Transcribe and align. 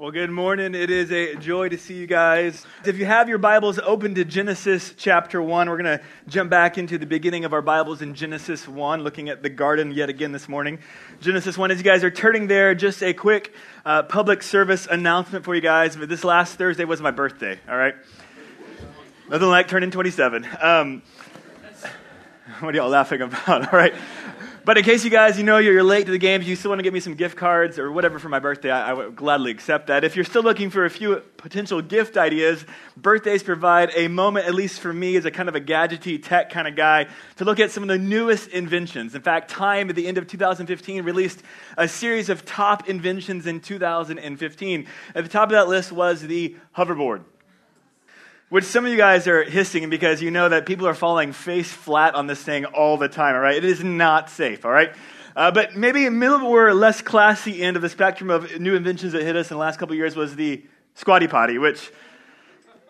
Well, 0.00 0.12
good 0.12 0.30
morning. 0.30 0.74
It 0.74 0.88
is 0.88 1.12
a 1.12 1.34
joy 1.34 1.68
to 1.68 1.76
see 1.76 1.92
you 1.92 2.06
guys. 2.06 2.64
If 2.86 2.96
you 2.96 3.04
have 3.04 3.28
your 3.28 3.36
Bibles 3.36 3.78
open 3.78 4.14
to 4.14 4.24
Genesis 4.24 4.94
chapter 4.96 5.42
1, 5.42 5.68
we're 5.68 5.76
going 5.76 5.98
to 5.98 6.04
jump 6.26 6.48
back 6.48 6.78
into 6.78 6.96
the 6.96 7.04
beginning 7.04 7.44
of 7.44 7.52
our 7.52 7.60
Bibles 7.60 8.00
in 8.00 8.14
Genesis 8.14 8.66
1, 8.66 9.02
looking 9.02 9.28
at 9.28 9.42
the 9.42 9.50
garden 9.50 9.90
yet 9.90 10.08
again 10.08 10.32
this 10.32 10.48
morning. 10.48 10.78
Genesis 11.20 11.58
1, 11.58 11.70
as 11.70 11.76
you 11.76 11.84
guys 11.84 12.02
are 12.02 12.10
turning 12.10 12.46
there, 12.46 12.74
just 12.74 13.02
a 13.02 13.12
quick 13.12 13.52
uh, 13.84 14.02
public 14.04 14.42
service 14.42 14.88
announcement 14.90 15.44
for 15.44 15.54
you 15.54 15.60
guys. 15.60 15.96
This 15.96 16.24
last 16.24 16.54
Thursday 16.54 16.86
was 16.86 17.02
my 17.02 17.10
birthday, 17.10 17.60
all 17.68 17.76
right? 17.76 17.94
Nothing 19.28 19.48
like 19.48 19.68
turning 19.68 19.90
27. 19.90 20.48
Um, 20.62 21.02
what 22.60 22.74
are 22.74 22.78
y'all 22.78 22.88
laughing 22.88 23.20
about, 23.20 23.70
all 23.70 23.78
right? 23.78 23.92
But 24.70 24.78
in 24.78 24.84
case 24.84 25.02
you 25.02 25.10
guys, 25.10 25.36
you 25.36 25.42
know, 25.42 25.58
you're 25.58 25.82
late 25.82 26.06
to 26.06 26.12
the 26.12 26.18
game, 26.18 26.42
you 26.42 26.54
still 26.54 26.70
want 26.70 26.78
to 26.78 26.84
give 26.84 26.94
me 26.94 27.00
some 27.00 27.14
gift 27.14 27.36
cards 27.36 27.76
or 27.76 27.90
whatever 27.90 28.20
for 28.20 28.28
my 28.28 28.38
birthday, 28.38 28.70
I, 28.70 28.90
I, 28.90 28.92
would 28.92 29.16
gladly 29.16 29.50
accept 29.50 29.88
that. 29.88 30.04
If 30.04 30.14
you're 30.14 30.24
still 30.24 30.44
looking 30.44 30.70
for 30.70 30.84
a 30.84 30.90
few 30.90 31.16
potential 31.38 31.82
gift 31.82 32.16
ideas, 32.16 32.64
birthdays 32.96 33.42
provide 33.42 33.90
a 33.96 34.06
moment, 34.06 34.46
at 34.46 34.54
least 34.54 34.78
for 34.78 34.92
me 34.92 35.16
as 35.16 35.24
a 35.24 35.32
kind 35.32 35.48
of 35.48 35.56
a 35.56 35.60
gadgety 35.60 36.22
tech 36.22 36.50
kind 36.50 36.68
of 36.68 36.76
guy, 36.76 37.08
to 37.38 37.44
look 37.44 37.58
at 37.58 37.72
some 37.72 37.82
of 37.82 37.88
the 37.88 37.98
newest 37.98 38.46
inventions. 38.50 39.16
In 39.16 39.22
fact, 39.22 39.50
Time 39.50 39.90
at 39.90 39.96
the 39.96 40.06
end 40.06 40.18
of 40.18 40.28
2015 40.28 41.02
released 41.02 41.42
a 41.76 41.88
series 41.88 42.28
of 42.28 42.44
top 42.44 42.88
inventions 42.88 43.48
in 43.48 43.58
2015. 43.58 44.86
At 45.16 45.24
the 45.24 45.28
top 45.28 45.48
of 45.48 45.50
that 45.50 45.66
list 45.66 45.90
was 45.90 46.22
the 46.22 46.54
hoverboard 46.76 47.24
which 48.50 48.64
some 48.64 48.84
of 48.84 48.90
you 48.90 48.96
guys 48.96 49.28
are 49.28 49.44
hissing 49.44 49.88
because 49.88 50.20
you 50.20 50.30
know 50.30 50.48
that 50.48 50.66
people 50.66 50.86
are 50.86 50.94
falling 50.94 51.32
face 51.32 51.72
flat 51.72 52.16
on 52.16 52.26
this 52.26 52.42
thing 52.42 52.64
all 52.64 52.96
the 52.96 53.08
time, 53.08 53.36
all 53.36 53.40
right? 53.40 53.56
It 53.56 53.64
is 53.64 53.82
not 53.82 54.28
safe, 54.28 54.64
all 54.64 54.72
right? 54.72 54.92
Uh, 55.36 55.52
but 55.52 55.76
maybe 55.76 56.04
a 56.04 56.10
middle 56.10 56.42
or 56.42 56.74
less 56.74 57.00
classy 57.00 57.62
end 57.62 57.76
of 57.76 57.82
the 57.82 57.88
spectrum 57.88 58.28
of 58.28 58.60
new 58.60 58.74
inventions 58.74 59.12
that 59.12 59.22
hit 59.22 59.36
us 59.36 59.52
in 59.52 59.56
the 59.56 59.60
last 59.60 59.78
couple 59.78 59.94
years 59.94 60.16
was 60.16 60.34
the 60.34 60.64
squatty 60.96 61.28
potty, 61.28 61.58
which 61.58 61.92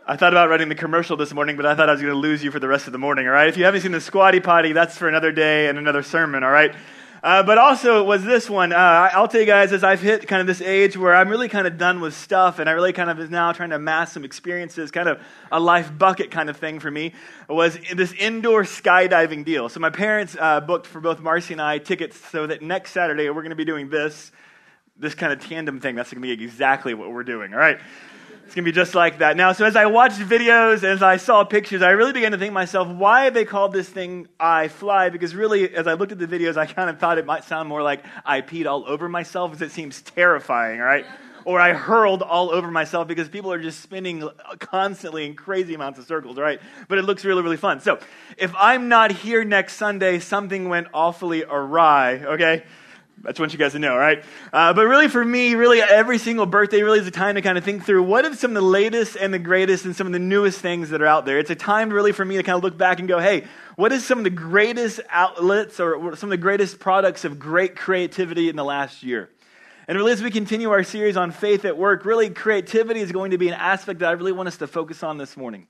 I 0.06 0.16
thought 0.16 0.32
about 0.32 0.48
writing 0.48 0.70
the 0.70 0.74
commercial 0.74 1.18
this 1.18 1.34
morning, 1.34 1.56
but 1.56 1.66
I 1.66 1.74
thought 1.74 1.90
I 1.90 1.92
was 1.92 2.00
going 2.00 2.14
to 2.14 2.18
lose 2.18 2.42
you 2.42 2.50
for 2.50 2.58
the 2.58 2.66
rest 2.66 2.86
of 2.86 2.92
the 2.92 2.98
morning, 2.98 3.26
all 3.26 3.34
right? 3.34 3.48
If 3.48 3.58
you 3.58 3.64
haven't 3.64 3.82
seen 3.82 3.92
the 3.92 4.00
squatty 4.00 4.40
potty, 4.40 4.72
that's 4.72 4.96
for 4.96 5.08
another 5.08 5.30
day 5.30 5.68
and 5.68 5.76
another 5.76 6.02
sermon, 6.02 6.42
all 6.42 6.50
right? 6.50 6.74
Uh, 7.22 7.42
but 7.42 7.58
also 7.58 8.00
it 8.00 8.06
was 8.06 8.24
this 8.24 8.48
one. 8.48 8.72
Uh, 8.72 9.10
I'll 9.12 9.28
tell 9.28 9.40
you 9.40 9.46
guys, 9.46 9.72
as 9.72 9.84
I've 9.84 10.00
hit 10.00 10.26
kind 10.26 10.40
of 10.40 10.46
this 10.46 10.62
age 10.62 10.96
where 10.96 11.14
I'm 11.14 11.28
really 11.28 11.48
kind 11.48 11.66
of 11.66 11.76
done 11.76 12.00
with 12.00 12.14
stuff, 12.14 12.58
and 12.58 12.68
I 12.68 12.72
really 12.72 12.94
kind 12.94 13.10
of 13.10 13.20
is 13.20 13.28
now 13.28 13.52
trying 13.52 13.70
to 13.70 13.76
amass 13.76 14.12
some 14.12 14.24
experiences, 14.24 14.90
kind 14.90 15.08
of 15.08 15.20
a 15.52 15.60
life 15.60 15.96
bucket 15.96 16.30
kind 16.30 16.48
of 16.48 16.56
thing 16.56 16.80
for 16.80 16.90
me, 16.90 17.12
was 17.48 17.78
this 17.94 18.12
indoor 18.14 18.62
skydiving 18.62 19.44
deal. 19.44 19.68
So 19.68 19.80
my 19.80 19.90
parents 19.90 20.34
uh, 20.40 20.60
booked 20.60 20.86
for 20.86 21.00
both 21.00 21.20
Marcy 21.20 21.52
and 21.52 21.60
I 21.60 21.78
tickets 21.78 22.18
so 22.30 22.46
that 22.46 22.62
next 22.62 22.92
Saturday 22.92 23.28
we're 23.28 23.42
going 23.42 23.50
to 23.50 23.56
be 23.56 23.66
doing 23.66 23.90
this, 23.90 24.32
this 24.96 25.14
kind 25.14 25.32
of 25.32 25.46
tandem 25.46 25.78
thing. 25.78 25.96
That's 25.96 26.10
going 26.10 26.22
to 26.22 26.26
be 26.26 26.32
exactly 26.32 26.94
what 26.94 27.12
we're 27.12 27.24
doing. 27.24 27.52
All 27.52 27.60
right. 27.60 27.78
It's 28.50 28.56
going 28.56 28.64
to 28.64 28.72
be 28.72 28.74
just 28.74 28.96
like 28.96 29.18
that. 29.18 29.36
Now, 29.36 29.52
so 29.52 29.64
as 29.64 29.76
I 29.76 29.86
watched 29.86 30.18
videos, 30.18 30.82
as 30.82 31.04
I 31.04 31.18
saw 31.18 31.44
pictures, 31.44 31.82
I 31.82 31.90
really 31.90 32.12
began 32.12 32.32
to 32.32 32.36
think 32.36 32.52
myself, 32.52 32.88
why 32.88 33.30
they 33.30 33.44
called 33.44 33.72
this 33.72 33.88
thing 33.88 34.26
iFLY? 34.40 35.12
Because 35.12 35.36
really, 35.36 35.72
as 35.72 35.86
I 35.86 35.92
looked 35.92 36.10
at 36.10 36.18
the 36.18 36.26
videos, 36.26 36.56
I 36.56 36.66
kind 36.66 36.90
of 36.90 36.98
thought 36.98 37.16
it 37.18 37.26
might 37.26 37.44
sound 37.44 37.68
more 37.68 37.80
like 37.80 38.04
I 38.24 38.40
peed 38.40 38.66
all 38.66 38.84
over 38.88 39.08
myself, 39.08 39.52
as 39.52 39.62
it 39.62 39.70
seems 39.70 40.02
terrifying, 40.02 40.80
right? 40.80 41.06
or 41.44 41.60
I 41.60 41.72
hurled 41.72 42.22
all 42.22 42.50
over 42.50 42.70
myself 42.70 43.08
because 43.08 43.28
people 43.28 43.52
are 43.52 43.62
just 43.62 43.80
spinning 43.80 44.28
constantly 44.58 45.24
in 45.24 45.34
crazy 45.34 45.74
amounts 45.74 45.98
of 45.98 46.06
circles, 46.06 46.36
right? 46.36 46.60
But 46.88 46.98
it 46.98 47.02
looks 47.02 47.24
really, 47.24 47.42
really 47.42 47.56
fun. 47.56 47.80
So 47.80 47.98
if 48.36 48.52
I'm 48.58 48.88
not 48.88 49.10
here 49.10 49.44
next 49.44 49.74
Sunday, 49.74 50.18
something 50.18 50.68
went 50.68 50.88
awfully 50.92 51.44
awry, 51.44 52.18
okay? 52.24 52.64
Just 53.26 53.38
want 53.38 53.52
you 53.52 53.58
guys 53.58 53.72
to 53.72 53.78
know, 53.78 53.96
right? 53.96 54.24
Uh, 54.50 54.72
but 54.72 54.86
really, 54.86 55.06
for 55.08 55.22
me, 55.22 55.54
really, 55.54 55.82
every 55.82 56.16
single 56.16 56.46
birthday 56.46 56.82
really 56.82 57.00
is 57.00 57.06
a 57.06 57.10
time 57.10 57.34
to 57.34 57.42
kind 57.42 57.58
of 57.58 57.64
think 57.64 57.84
through 57.84 58.02
what 58.02 58.24
are 58.24 58.34
some 58.34 58.52
of 58.52 58.54
the 58.54 58.62
latest 58.62 59.14
and 59.14 59.34
the 59.34 59.38
greatest 59.38 59.84
and 59.84 59.94
some 59.94 60.06
of 60.06 60.14
the 60.14 60.18
newest 60.18 60.60
things 60.60 60.88
that 60.88 61.02
are 61.02 61.06
out 61.06 61.26
there. 61.26 61.38
It's 61.38 61.50
a 61.50 61.54
time 61.54 61.90
really 61.90 62.12
for 62.12 62.24
me 62.24 62.36
to 62.36 62.42
kind 62.42 62.56
of 62.56 62.62
look 62.62 62.78
back 62.78 62.98
and 62.98 63.06
go, 63.06 63.18
hey, 63.18 63.44
what 63.76 63.92
is 63.92 64.06
some 64.06 64.18
of 64.18 64.24
the 64.24 64.30
greatest 64.30 65.00
outlets 65.10 65.80
or 65.80 66.16
some 66.16 66.28
of 66.28 66.30
the 66.30 66.42
greatest 66.42 66.80
products 66.80 67.26
of 67.26 67.38
great 67.38 67.76
creativity 67.76 68.48
in 68.48 68.56
the 68.56 68.64
last 68.64 69.02
year? 69.02 69.28
And 69.86 69.98
really, 69.98 70.12
as 70.12 70.22
we 70.22 70.30
continue 70.30 70.70
our 70.70 70.82
series 70.82 71.18
on 71.18 71.30
faith 71.30 71.66
at 71.66 71.76
work, 71.76 72.06
really, 72.06 72.30
creativity 72.30 73.00
is 73.00 73.12
going 73.12 73.32
to 73.32 73.38
be 73.38 73.48
an 73.48 73.54
aspect 73.54 74.00
that 74.00 74.08
I 74.08 74.12
really 74.12 74.32
want 74.32 74.48
us 74.48 74.56
to 74.58 74.66
focus 74.66 75.02
on 75.02 75.18
this 75.18 75.36
morning. 75.36 75.66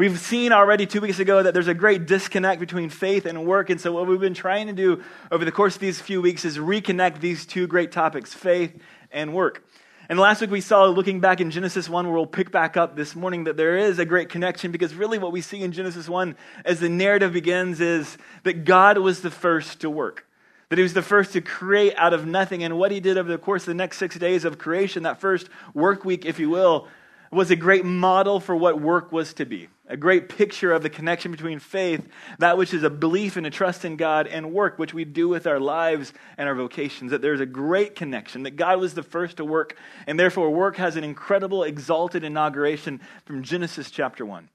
We've 0.00 0.18
seen 0.18 0.50
already 0.50 0.86
two 0.86 1.02
weeks 1.02 1.18
ago 1.18 1.42
that 1.42 1.52
there's 1.52 1.68
a 1.68 1.74
great 1.74 2.06
disconnect 2.06 2.58
between 2.58 2.88
faith 2.88 3.26
and 3.26 3.44
work. 3.44 3.68
And 3.68 3.78
so, 3.78 3.92
what 3.92 4.06
we've 4.06 4.18
been 4.18 4.32
trying 4.32 4.68
to 4.68 4.72
do 4.72 5.02
over 5.30 5.44
the 5.44 5.52
course 5.52 5.74
of 5.74 5.82
these 5.82 6.00
few 6.00 6.22
weeks 6.22 6.46
is 6.46 6.56
reconnect 6.56 7.20
these 7.20 7.44
two 7.44 7.66
great 7.66 7.92
topics 7.92 8.32
faith 8.32 8.74
and 9.12 9.34
work. 9.34 9.62
And 10.08 10.18
last 10.18 10.40
week 10.40 10.50
we 10.50 10.62
saw, 10.62 10.86
looking 10.86 11.20
back 11.20 11.42
in 11.42 11.50
Genesis 11.50 11.86
1, 11.86 12.06
where 12.06 12.14
we'll 12.14 12.24
pick 12.24 12.50
back 12.50 12.78
up 12.78 12.96
this 12.96 13.14
morning, 13.14 13.44
that 13.44 13.58
there 13.58 13.76
is 13.76 13.98
a 13.98 14.06
great 14.06 14.30
connection 14.30 14.72
because 14.72 14.94
really 14.94 15.18
what 15.18 15.32
we 15.32 15.42
see 15.42 15.60
in 15.60 15.70
Genesis 15.70 16.08
1 16.08 16.34
as 16.64 16.80
the 16.80 16.88
narrative 16.88 17.34
begins 17.34 17.78
is 17.82 18.16
that 18.44 18.64
God 18.64 18.96
was 18.96 19.20
the 19.20 19.30
first 19.30 19.82
to 19.82 19.90
work. 19.90 20.26
That 20.70 20.78
he 20.78 20.82
was 20.82 20.94
the 20.94 21.02
first 21.02 21.34
to 21.34 21.42
create 21.42 21.92
out 21.98 22.14
of 22.14 22.24
nothing. 22.24 22.64
And 22.64 22.78
what 22.78 22.90
he 22.90 23.00
did 23.00 23.18
over 23.18 23.30
the 23.30 23.36
course 23.36 23.64
of 23.64 23.66
the 23.66 23.74
next 23.74 23.98
six 23.98 24.18
days 24.18 24.46
of 24.46 24.56
creation, 24.56 25.02
that 25.02 25.20
first 25.20 25.50
work 25.74 26.06
week, 26.06 26.24
if 26.24 26.38
you 26.38 26.48
will, 26.48 26.88
was 27.30 27.50
a 27.50 27.56
great 27.56 27.84
model 27.84 28.40
for 28.40 28.56
what 28.56 28.80
work 28.80 29.12
was 29.12 29.34
to 29.34 29.44
be 29.44 29.68
a 29.90 29.96
great 29.96 30.28
picture 30.28 30.72
of 30.72 30.82
the 30.82 30.88
connection 30.88 31.32
between 31.32 31.58
faith, 31.58 32.08
that 32.38 32.56
which 32.56 32.72
is 32.72 32.84
a 32.84 32.90
belief 32.90 33.36
and 33.36 33.46
a 33.46 33.50
trust 33.50 33.84
in 33.84 33.96
God, 33.96 34.26
and 34.26 34.52
work, 34.52 34.78
which 34.78 34.94
we 34.94 35.04
do 35.04 35.28
with 35.28 35.46
our 35.46 35.60
lives 35.60 36.12
and 36.38 36.48
our 36.48 36.54
vocations. 36.54 37.10
That 37.10 37.20
there's 37.20 37.40
a 37.40 37.46
great 37.46 37.96
connection, 37.96 38.44
that 38.44 38.52
God 38.52 38.80
was 38.80 38.94
the 38.94 39.02
first 39.02 39.38
to 39.38 39.44
work, 39.44 39.76
and 40.06 40.18
therefore 40.18 40.50
work 40.50 40.76
has 40.76 40.96
an 40.96 41.04
incredible, 41.04 41.64
exalted 41.64 42.24
inauguration 42.24 43.00
from 43.26 43.42
Genesis 43.42 43.90
chapter 43.90 44.24
1. 44.24 44.48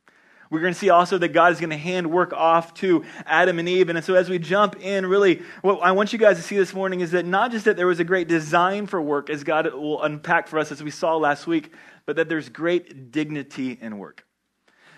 We're 0.49 0.61
going 0.61 0.73
to 0.73 0.79
see 0.79 0.89
also 0.89 1.17
that 1.17 1.29
God 1.29 1.51
is 1.51 1.59
going 1.59 1.71
to 1.71 1.77
hand 1.77 2.11
work 2.11 2.31
off 2.31 2.73
to 2.75 3.03
Adam 3.25 3.59
and 3.59 3.67
Eve. 3.67 3.89
And 3.89 4.03
so 4.03 4.13
as 4.13 4.29
we 4.29 4.39
jump 4.39 4.79
in, 4.79 5.05
really, 5.05 5.41
what 5.63 5.79
I 5.81 5.91
want 5.91 6.13
you 6.13 6.19
guys 6.19 6.37
to 6.37 6.43
see 6.43 6.55
this 6.55 6.73
morning 6.73 7.01
is 7.01 7.11
that 7.11 7.25
not 7.25 7.51
just 7.51 7.65
that 7.65 7.75
there 7.75 7.87
was 7.87 7.99
a 7.99 8.03
great 8.03 8.27
design 8.27 8.85
for 8.87 9.01
work, 9.01 9.29
as 9.29 9.43
God 9.43 9.73
will 9.73 10.01
unpack 10.01 10.47
for 10.47 10.59
us 10.59 10.71
as 10.71 10.83
we 10.83 10.91
saw 10.91 11.17
last 11.17 11.47
week, 11.47 11.73
but 12.05 12.15
that 12.17 12.29
there's 12.29 12.47
great 12.47 13.11
dignity 13.11 13.77
in 13.81 13.97
work. 13.97 14.23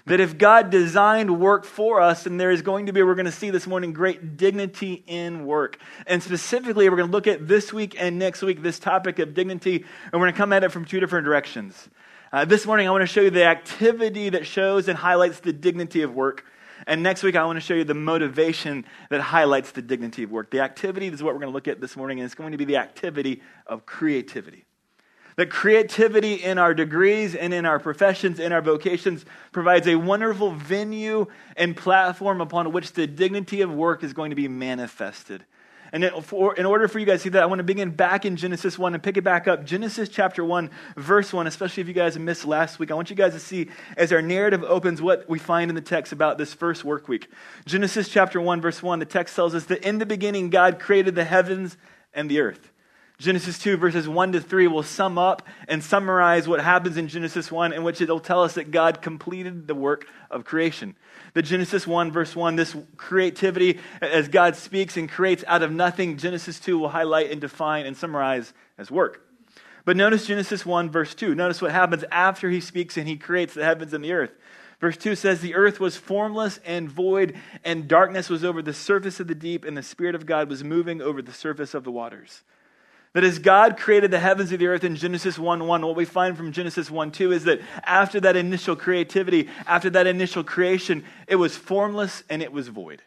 That 0.08 0.22
if 0.22 0.38
God 0.38 0.70
designed 0.70 1.38
work 1.38 1.66
for 1.66 2.00
us, 2.00 2.26
and 2.26 2.40
there 2.40 2.50
is 2.50 2.62
going 2.62 2.86
to 2.86 2.94
be, 2.94 3.04
we're 3.04 3.16
going 3.16 3.26
to 3.26 3.32
see 3.32 3.50
this 3.50 3.68
morning, 3.68 3.92
great 3.92 4.38
dignity 4.38 5.04
in 5.06 5.46
work. 5.46 5.78
And 6.06 6.24
specifically, 6.24 6.88
we're 6.88 6.96
going 6.96 7.10
to 7.10 7.12
look 7.12 7.28
at 7.28 7.46
this 7.46 7.74
week 7.74 7.98
and 8.00 8.18
next 8.18 8.42
week 8.42 8.64
this 8.64 8.80
topic 8.80 9.20
of 9.20 9.34
dignity, 9.34 9.76
and 9.76 10.14
we're 10.14 10.20
going 10.20 10.32
to 10.32 10.38
come 10.38 10.54
at 10.54 10.64
it 10.64 10.72
from 10.72 10.86
two 10.86 11.02
different 11.02 11.26
directions. 11.26 11.90
Uh, 12.32 12.46
this 12.46 12.66
morning, 12.66 12.88
I 12.88 12.92
want 12.92 13.02
to 13.02 13.08
show 13.08 13.20
you 13.20 13.32
the 13.32 13.44
activity 13.44 14.30
that 14.30 14.48
shows 14.48 14.88
and 14.88 14.98
highlights 14.98 15.42
the 15.42 15.52
dignity 15.52 16.04
of 16.04 16.16
work. 16.16 16.46
And 16.86 17.04
next 17.04 17.22
week, 17.22 17.36
I 17.36 17.44
want 17.44 17.58
to 17.58 17.62
show 17.62 17.74
you 17.74 17.84
the 17.84 17.94
motivation 17.94 18.86
that 19.10 19.20
highlights 19.20 19.72
the 19.72 19.82
dignity 19.82 20.24
of 20.24 20.32
work. 20.32 20.52
The 20.52 20.62
activity 20.62 21.08
is 21.08 21.22
what 21.22 21.34
we're 21.34 21.42
going 21.42 21.52
to 21.52 21.54
look 21.54 21.68
at 21.68 21.82
this 21.82 21.98
morning, 21.98 22.20
and 22.20 22.26
it's 22.26 22.36
going 22.36 22.54
to 22.54 22.58
be 22.58 22.64
the 22.64 22.78
activity 22.78 23.42
of 23.66 23.86
creativity. 23.86 24.67
That 25.38 25.50
creativity 25.50 26.34
in 26.34 26.58
our 26.58 26.74
degrees 26.74 27.36
and 27.36 27.54
in 27.54 27.66
our 27.66 27.80
professions, 27.80 28.40
in 28.40 28.52
our 28.52 28.62
vocations, 28.62 29.24
provides 29.52 29.88
a 29.88 29.96
wonderful 29.96 30.52
venue 30.52 31.28
and 31.56 31.78
platform 31.78 32.42
upon 32.42 32.72
which 32.72 32.94
the 32.94 33.08
dignity 33.08 33.62
of 33.62 33.72
work 33.72 34.04
is 34.04 34.14
going 34.14 34.32
to 34.32 34.36
be 34.36 34.48
manifested. 34.48 35.46
And 35.94 36.04
in 36.04 36.66
order 36.66 36.88
for 36.90 37.00
you 37.00 37.06
guys 37.06 37.20
to 37.20 37.24
see 37.24 37.30
that, 37.30 37.44
I 37.44 37.46
want 37.46 37.60
to 37.60 37.64
begin 37.64 37.92
back 37.92 38.26
in 38.26 38.36
Genesis 38.36 38.78
1 38.78 38.94
and 38.94 39.02
pick 39.02 39.16
it 39.16 39.22
back 39.22 39.48
up. 39.48 39.64
Genesis 39.64 40.10
chapter 40.10 40.44
1, 40.44 40.70
verse 40.98 41.32
1, 41.32 41.48
especially 41.48 41.80
if 41.82 41.88
you 41.88 41.94
guys 41.94 42.20
missed 42.20 42.44
last 42.44 42.78
week. 42.78 42.92
I 42.92 42.96
want 42.96 43.10
you 43.10 43.16
guys 43.16 43.32
to 43.34 43.40
see 43.40 43.70
as 43.96 44.12
our 44.12 44.22
narrative 44.22 44.64
opens 44.64 45.02
what 45.02 45.30
we 45.30 45.40
find 45.40 45.72
in 45.72 45.76
the 45.76 45.82
text 45.82 46.12
about 46.12 46.38
this 46.38 46.54
first 46.54 46.84
work 46.84 47.08
week. 47.08 47.30
Genesis 47.66 48.10
chapter 48.10 48.42
1, 48.42 48.60
verse 48.60 48.84
1, 48.84 49.00
the 49.00 49.06
text 49.06 49.36
tells 49.36 49.56
us 49.56 49.66
that 49.66 49.88
in 49.88 50.00
the 50.00 50.06
beginning 50.06 50.50
God 50.50 50.78
created 50.78 51.16
the 51.16 51.24
heavens 51.24 51.78
and 52.14 52.30
the 52.30 52.42
earth. 52.42 52.70
Genesis 53.20 53.58
2, 53.58 53.78
verses 53.78 54.08
1 54.08 54.34
to 54.34 54.42
3 54.42 54.68
will 54.68 54.84
sum 54.84 55.18
up 55.18 55.42
and 55.68 55.84
summarize 55.84 56.48
what 56.48 56.62
happens 56.62 56.98
in 56.98 57.08
Genesis 57.08 57.52
1, 57.52 57.74
in 57.74 57.84
which 57.84 58.00
it'll 58.00 58.20
tell 58.20 58.44
us 58.44 58.54
that 58.54 58.70
God 58.70 59.02
completed 59.02 59.68
the 59.68 59.74
work 59.74 60.06
of 60.30 60.46
creation. 60.46 60.96
The 61.34 61.42
Genesis 61.42 61.88
1, 61.88 62.12
verse 62.12 62.36
1, 62.36 62.56
this 62.58 62.76
creativity, 62.96 63.80
as 64.02 64.28
God 64.28 64.56
speaks 64.56 64.98
and 64.98 65.10
creates 65.10 65.44
out 65.48 65.64
of 65.64 65.72
nothing, 65.72 66.18
Genesis 66.18 66.60
2 66.60 66.78
will 66.78 66.90
highlight 66.90 67.32
and 67.32 67.42
define 67.42 67.88
and 67.88 67.98
summarize 67.98 68.54
as 68.78 68.92
work. 68.92 69.24
But 69.84 69.98
notice 69.98 70.28
Genesis 70.28 70.64
1, 70.64 70.92
verse 70.92 71.16
2. 71.16 71.34
Notice 71.34 71.60
what 71.60 71.72
happens 71.72 72.04
after 72.12 72.52
he 72.52 72.62
speaks 72.62 72.98
and 72.98 73.08
he 73.08 73.18
creates 73.18 73.56
the 73.56 73.64
heavens 73.64 73.94
and 73.94 74.04
the 74.04 74.12
earth. 74.12 74.32
Verse 74.80 74.98
2 74.98 75.16
says, 75.16 75.42
The 75.42 75.56
earth 75.56 75.80
was 75.80 75.98
formless 75.98 76.60
and 76.64 76.88
void, 76.88 77.36
and 77.64 77.88
darkness 77.88 78.30
was 78.30 78.44
over 78.44 78.62
the 78.62 78.74
surface 78.74 79.20
of 79.20 79.28
the 79.28 79.34
deep, 79.34 79.66
and 79.66 79.76
the 79.76 79.82
Spirit 79.82 80.14
of 80.14 80.28
God 80.28 80.50
was 80.50 80.64
moving 80.64 81.02
over 81.02 81.22
the 81.24 81.34
surface 81.34 81.74
of 81.74 81.84
the 81.84 81.92
waters. 81.92 82.44
That 83.14 83.24
as 83.24 83.40
God 83.40 83.78
created 83.78 84.12
the 84.12 84.20
heavens 84.20 84.52
and 84.52 84.60
the 84.60 84.68
earth 84.68 84.84
in 84.84 84.96
Genesis 84.96 85.40
1 85.40 85.66
1, 85.66 85.82
what 85.82 85.96
we 85.96 86.06
find 86.06 86.38
from 86.38 86.52
Genesis 86.52 86.92
1 86.92 87.12
2 87.12 87.32
is 87.32 87.44
that 87.46 87.62
after 87.84 88.20
that 88.20 88.36
initial 88.36 88.76
creativity, 88.76 89.50
after 89.66 89.90
that 89.92 90.08
initial 90.08 90.44
creation, 90.44 91.04
it 91.28 91.38
was 91.38 91.56
formless 91.56 92.24
and 92.30 92.42
it 92.42 92.52
was 92.52 92.68
void. 92.68 93.02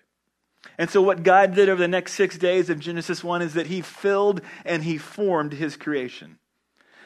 And 0.78 0.90
so, 0.90 1.00
what 1.02 1.22
God 1.22 1.54
did 1.54 1.68
over 1.68 1.80
the 1.80 1.88
next 1.88 2.14
six 2.14 2.38
days 2.38 2.70
of 2.70 2.78
Genesis 2.80 3.22
1 3.22 3.42
is 3.42 3.54
that 3.54 3.66
He 3.66 3.82
filled 3.82 4.40
and 4.64 4.82
He 4.82 4.98
formed 4.98 5.52
His 5.52 5.76
creation. 5.76 6.38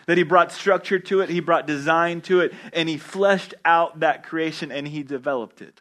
That 0.06 0.19
he 0.19 0.25
brought 0.25 0.52
structure 0.52 0.99
to 0.99 1.20
it, 1.20 1.31
he 1.31 1.40
brought 1.40 1.67
design 1.67 2.20
to 2.23 2.40
it, 2.40 2.52
and 2.73 2.88
he 2.88 2.99
fleshed 2.99 3.55
out 3.64 4.00
that 4.00 4.23
creation 4.23 4.70
and 4.70 4.87
he 4.87 5.02
developed 5.02 5.62
it. 5.62 5.81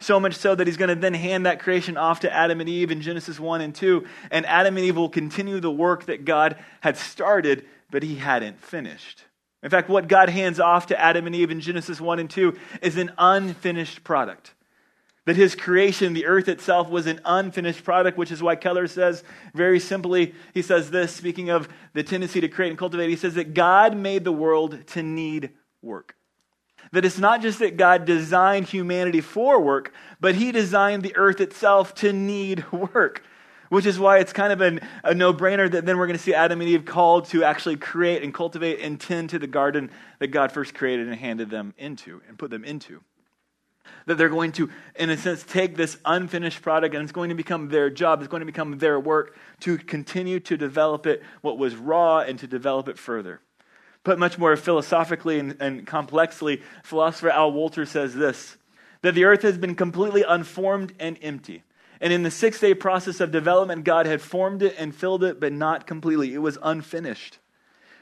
So 0.00 0.20
much 0.20 0.36
so 0.36 0.54
that 0.54 0.66
he's 0.66 0.76
going 0.76 0.90
to 0.90 0.94
then 0.94 1.14
hand 1.14 1.46
that 1.46 1.60
creation 1.60 1.96
off 1.96 2.20
to 2.20 2.32
Adam 2.32 2.60
and 2.60 2.68
Eve 2.68 2.90
in 2.90 3.00
Genesis 3.00 3.40
1 3.40 3.60
and 3.60 3.74
2. 3.74 4.06
And 4.30 4.46
Adam 4.46 4.76
and 4.76 4.86
Eve 4.86 4.96
will 4.96 5.08
continue 5.08 5.58
the 5.58 5.70
work 5.70 6.06
that 6.06 6.24
God 6.24 6.56
had 6.80 6.96
started, 6.96 7.66
but 7.90 8.02
he 8.02 8.14
hadn't 8.14 8.60
finished. 8.60 9.24
In 9.62 9.70
fact, 9.70 9.88
what 9.88 10.06
God 10.06 10.28
hands 10.28 10.60
off 10.60 10.86
to 10.86 11.00
Adam 11.00 11.26
and 11.26 11.34
Eve 11.34 11.50
in 11.50 11.60
Genesis 11.60 12.00
1 12.00 12.20
and 12.20 12.30
2 12.30 12.56
is 12.80 12.96
an 12.96 13.10
unfinished 13.18 14.04
product. 14.04 14.54
That 15.24 15.36
his 15.36 15.56
creation, 15.56 16.14
the 16.14 16.26
earth 16.26 16.48
itself, 16.48 16.88
was 16.88 17.06
an 17.06 17.20
unfinished 17.24 17.84
product, 17.84 18.16
which 18.16 18.30
is 18.30 18.42
why 18.42 18.54
Keller 18.54 18.86
says 18.86 19.24
very 19.52 19.80
simply, 19.80 20.34
he 20.54 20.62
says 20.62 20.90
this, 20.90 21.14
speaking 21.14 21.50
of 21.50 21.68
the 21.92 22.04
tendency 22.04 22.40
to 22.40 22.48
create 22.48 22.70
and 22.70 22.78
cultivate, 22.78 23.10
he 23.10 23.16
says 23.16 23.34
that 23.34 23.52
God 23.52 23.96
made 23.96 24.24
the 24.24 24.32
world 24.32 24.86
to 24.88 25.02
need 25.02 25.50
work. 25.82 26.14
That 26.92 27.04
it's 27.04 27.18
not 27.18 27.42
just 27.42 27.58
that 27.58 27.76
God 27.76 28.04
designed 28.04 28.66
humanity 28.66 29.20
for 29.20 29.60
work, 29.60 29.92
but 30.20 30.34
he 30.34 30.52
designed 30.52 31.02
the 31.02 31.16
earth 31.16 31.40
itself 31.40 31.94
to 31.96 32.12
need 32.12 32.70
work. 32.72 33.22
Which 33.68 33.84
is 33.84 33.98
why 33.98 34.18
it's 34.18 34.32
kind 34.32 34.52
of 34.52 34.62
an, 34.62 34.80
a 35.04 35.14
no 35.14 35.34
brainer 35.34 35.70
that 35.70 35.84
then 35.84 35.98
we're 35.98 36.06
going 36.06 36.16
to 36.16 36.22
see 36.22 36.32
Adam 36.32 36.60
and 36.62 36.70
Eve 36.70 36.86
called 36.86 37.26
to 37.26 37.44
actually 37.44 37.76
create 37.76 38.22
and 38.22 38.32
cultivate 38.32 38.80
and 38.80 38.98
tend 38.98 39.30
to 39.30 39.38
the 39.38 39.46
garden 39.46 39.90
that 40.20 40.28
God 40.28 40.52
first 40.52 40.74
created 40.74 41.06
and 41.06 41.16
handed 41.16 41.50
them 41.50 41.74
into 41.76 42.22
and 42.28 42.38
put 42.38 42.50
them 42.50 42.64
into. 42.64 43.02
That 44.06 44.16
they're 44.16 44.30
going 44.30 44.52
to, 44.52 44.70
in 44.96 45.10
a 45.10 45.18
sense, 45.18 45.42
take 45.42 45.76
this 45.76 45.98
unfinished 46.06 46.62
product 46.62 46.94
and 46.94 47.02
it's 47.02 47.12
going 47.12 47.28
to 47.28 47.34
become 47.34 47.68
their 47.68 47.90
job, 47.90 48.20
it's 48.20 48.28
going 48.28 48.40
to 48.40 48.46
become 48.46 48.78
their 48.78 48.98
work 48.98 49.36
to 49.60 49.76
continue 49.76 50.40
to 50.40 50.56
develop 50.56 51.06
it, 51.06 51.22
what 51.42 51.58
was 51.58 51.76
raw, 51.76 52.20
and 52.20 52.38
to 52.38 52.46
develop 52.46 52.88
it 52.88 52.98
further. 52.98 53.42
Put 54.04 54.18
much 54.18 54.38
more 54.38 54.56
philosophically 54.56 55.38
and, 55.38 55.56
and 55.60 55.86
complexly, 55.86 56.62
philosopher 56.82 57.30
Al 57.30 57.52
Wolters 57.52 57.88
says 57.88 58.14
this 58.14 58.56
that 59.02 59.14
the 59.14 59.24
earth 59.24 59.42
has 59.42 59.56
been 59.56 59.76
completely 59.76 60.24
unformed 60.26 60.92
and 60.98 61.16
empty. 61.22 61.62
And 62.00 62.12
in 62.12 62.22
the 62.22 62.30
six 62.30 62.60
day 62.60 62.74
process 62.74 63.20
of 63.20 63.30
development, 63.30 63.84
God 63.84 64.06
had 64.06 64.20
formed 64.20 64.62
it 64.62 64.74
and 64.78 64.94
filled 64.94 65.24
it, 65.24 65.40
but 65.40 65.52
not 65.52 65.86
completely. 65.86 66.34
It 66.34 66.38
was 66.38 66.58
unfinished. 66.62 67.38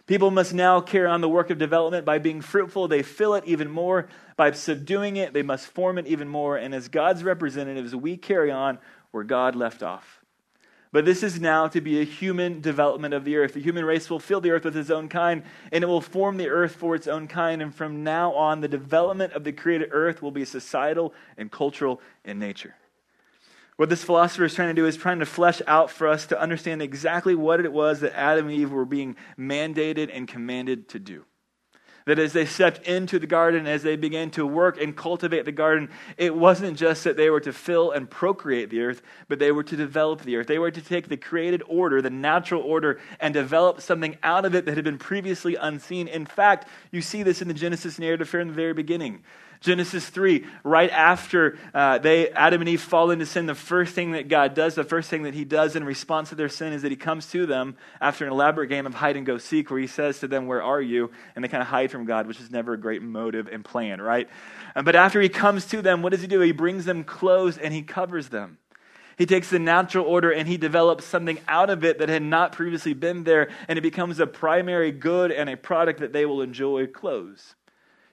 People 0.06 0.30
must 0.30 0.54
now 0.54 0.80
carry 0.80 1.08
on 1.08 1.20
the 1.20 1.28
work 1.28 1.50
of 1.50 1.58
development 1.58 2.04
by 2.04 2.18
being 2.18 2.40
fruitful. 2.40 2.86
They 2.86 3.02
fill 3.02 3.34
it 3.34 3.44
even 3.44 3.68
more. 3.68 4.08
By 4.36 4.52
subduing 4.52 5.16
it, 5.16 5.32
they 5.32 5.42
must 5.42 5.66
form 5.66 5.98
it 5.98 6.06
even 6.06 6.28
more. 6.28 6.56
And 6.56 6.74
as 6.74 6.88
God's 6.88 7.24
representatives, 7.24 7.94
we 7.94 8.16
carry 8.16 8.52
on 8.52 8.78
where 9.10 9.24
God 9.24 9.56
left 9.56 9.82
off. 9.82 10.22
But 10.96 11.04
this 11.04 11.22
is 11.22 11.38
now 11.38 11.68
to 11.68 11.82
be 11.82 12.00
a 12.00 12.04
human 12.04 12.62
development 12.62 13.12
of 13.12 13.26
the 13.26 13.36
earth. 13.36 13.52
The 13.52 13.60
human 13.60 13.84
race 13.84 14.08
will 14.08 14.18
fill 14.18 14.40
the 14.40 14.52
earth 14.52 14.64
with 14.64 14.78
its 14.78 14.88
own 14.88 15.10
kind, 15.10 15.42
and 15.70 15.84
it 15.84 15.86
will 15.86 16.00
form 16.00 16.38
the 16.38 16.48
earth 16.48 16.74
for 16.74 16.94
its 16.94 17.06
own 17.06 17.28
kind. 17.28 17.60
And 17.60 17.74
from 17.74 18.02
now 18.02 18.32
on, 18.32 18.62
the 18.62 18.66
development 18.66 19.34
of 19.34 19.44
the 19.44 19.52
created 19.52 19.90
earth 19.92 20.22
will 20.22 20.30
be 20.30 20.46
societal 20.46 21.12
and 21.36 21.52
cultural 21.52 22.00
in 22.24 22.38
nature. 22.38 22.76
What 23.76 23.90
this 23.90 24.04
philosopher 24.04 24.46
is 24.46 24.54
trying 24.54 24.74
to 24.74 24.80
do 24.80 24.86
is 24.86 24.96
trying 24.96 25.18
to 25.18 25.26
flesh 25.26 25.60
out 25.66 25.90
for 25.90 26.08
us 26.08 26.24
to 26.28 26.40
understand 26.40 26.80
exactly 26.80 27.34
what 27.34 27.60
it 27.60 27.74
was 27.74 28.00
that 28.00 28.18
Adam 28.18 28.46
and 28.46 28.56
Eve 28.56 28.72
were 28.72 28.86
being 28.86 29.16
mandated 29.38 30.08
and 30.10 30.26
commanded 30.26 30.88
to 30.88 30.98
do. 30.98 31.26
That 32.06 32.20
as 32.20 32.32
they 32.32 32.46
stepped 32.46 32.86
into 32.86 33.18
the 33.18 33.26
garden, 33.26 33.66
as 33.66 33.82
they 33.82 33.96
began 33.96 34.30
to 34.32 34.46
work 34.46 34.80
and 34.80 34.96
cultivate 34.96 35.44
the 35.44 35.50
garden, 35.50 35.90
it 36.16 36.34
wasn't 36.34 36.78
just 36.78 37.02
that 37.02 37.16
they 37.16 37.30
were 37.30 37.40
to 37.40 37.52
fill 37.52 37.90
and 37.90 38.08
procreate 38.08 38.70
the 38.70 38.80
earth, 38.82 39.02
but 39.26 39.40
they 39.40 39.50
were 39.50 39.64
to 39.64 39.76
develop 39.76 40.22
the 40.22 40.36
earth. 40.36 40.46
They 40.46 40.60
were 40.60 40.70
to 40.70 40.80
take 40.80 41.08
the 41.08 41.16
created 41.16 41.64
order, 41.66 42.00
the 42.00 42.10
natural 42.10 42.62
order, 42.62 43.00
and 43.18 43.34
develop 43.34 43.80
something 43.80 44.16
out 44.22 44.44
of 44.44 44.54
it 44.54 44.66
that 44.66 44.76
had 44.76 44.84
been 44.84 44.98
previously 44.98 45.56
unseen. 45.56 46.06
In 46.06 46.26
fact, 46.26 46.68
you 46.92 47.02
see 47.02 47.24
this 47.24 47.42
in 47.42 47.48
the 47.48 47.54
Genesis 47.54 47.98
narrative 47.98 48.28
from 48.28 48.48
the 48.48 48.54
very 48.54 48.72
beginning. 48.72 49.24
Genesis 49.66 50.08
3, 50.08 50.46
right 50.62 50.90
after 50.90 51.58
uh, 51.74 51.98
they, 51.98 52.30
Adam 52.30 52.60
and 52.60 52.68
Eve 52.68 52.80
fall 52.80 53.10
into 53.10 53.26
sin, 53.26 53.46
the 53.46 53.54
first 53.54 53.94
thing 53.94 54.12
that 54.12 54.28
God 54.28 54.54
does, 54.54 54.76
the 54.76 54.84
first 54.84 55.10
thing 55.10 55.24
that 55.24 55.34
He 55.34 55.44
does 55.44 55.74
in 55.74 55.82
response 55.82 56.28
to 56.28 56.36
their 56.36 56.48
sin 56.48 56.72
is 56.72 56.82
that 56.82 56.92
He 56.92 56.96
comes 56.96 57.26
to 57.32 57.46
them 57.46 57.76
after 58.00 58.24
an 58.24 58.30
elaborate 58.30 58.68
game 58.68 58.86
of 58.86 58.94
hide 58.94 59.16
and 59.16 59.26
go 59.26 59.38
seek, 59.38 59.68
where 59.68 59.80
He 59.80 59.88
says 59.88 60.20
to 60.20 60.28
them, 60.28 60.46
Where 60.46 60.62
are 60.62 60.80
you? 60.80 61.10
And 61.34 61.42
they 61.42 61.48
kind 61.48 61.62
of 61.62 61.66
hide 61.66 61.90
from 61.90 62.04
God, 62.04 62.28
which 62.28 62.40
is 62.40 62.48
never 62.48 62.74
a 62.74 62.78
great 62.78 63.02
motive 63.02 63.48
and 63.48 63.64
plan, 63.64 64.00
right? 64.00 64.28
Uh, 64.76 64.82
but 64.82 64.94
after 64.94 65.20
He 65.20 65.28
comes 65.28 65.66
to 65.66 65.82
them, 65.82 66.00
what 66.00 66.12
does 66.12 66.20
He 66.20 66.28
do? 66.28 66.40
He 66.40 66.52
brings 66.52 66.84
them 66.84 67.02
clothes 67.02 67.58
and 67.58 67.74
He 67.74 67.82
covers 67.82 68.28
them. 68.28 68.58
He 69.18 69.26
takes 69.26 69.50
the 69.50 69.58
natural 69.58 70.06
order 70.06 70.30
and 70.30 70.46
he 70.46 70.58
develops 70.58 71.04
something 71.06 71.40
out 71.48 71.70
of 71.70 71.82
it 71.82 71.98
that 71.98 72.08
had 72.08 72.22
not 72.22 72.52
previously 72.52 72.94
been 72.94 73.24
there, 73.24 73.50
and 73.66 73.78
it 73.78 73.82
becomes 73.82 74.20
a 74.20 74.28
primary 74.28 74.92
good 74.92 75.32
and 75.32 75.50
a 75.50 75.56
product 75.56 76.00
that 76.00 76.12
they 76.12 76.24
will 76.24 76.40
enjoy 76.40 76.86
clothes 76.86 77.55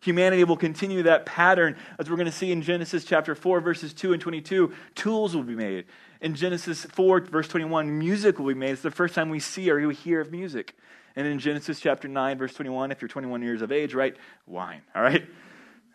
humanity 0.03 0.44
will 0.44 0.57
continue 0.57 1.03
that 1.03 1.25
pattern 1.25 1.77
as 1.97 2.09
we're 2.09 2.17
going 2.17 2.25
to 2.25 2.31
see 2.31 2.51
in 2.51 2.61
Genesis 2.61 3.05
chapter 3.05 3.35
4, 3.35 3.61
verses 3.61 3.94
2 3.94 4.13
and 4.13 4.21
22. 4.21 4.73
Tools 4.95 5.35
will 5.35 5.44
be 5.44 5.55
made. 5.55 5.85
In 6.21 6.35
Genesis 6.35 6.83
4, 6.85 7.21
verse 7.21 7.47
21, 7.47 7.97
music 7.97 8.38
will 8.38 8.47
be 8.47 8.53
made. 8.53 8.71
It's 8.71 8.81
the 8.81 8.91
first 8.91 9.15
time 9.15 9.29
we 9.29 9.39
see 9.39 9.69
or 9.69 9.88
we 9.88 9.95
hear 9.95 10.21
of 10.21 10.31
music. 10.31 10.75
And 11.15 11.27
in 11.27 11.39
Genesis 11.39 11.79
chapter 11.79 12.07
9, 12.07 12.38
verse 12.38 12.53
21, 12.53 12.91
if 12.91 13.01
you're 13.01 13.09
21 13.09 13.41
years 13.41 13.61
of 13.61 13.71
age, 13.71 13.94
right? 13.94 14.15
Wine, 14.47 14.81
all 14.95 15.03
right? 15.03 15.25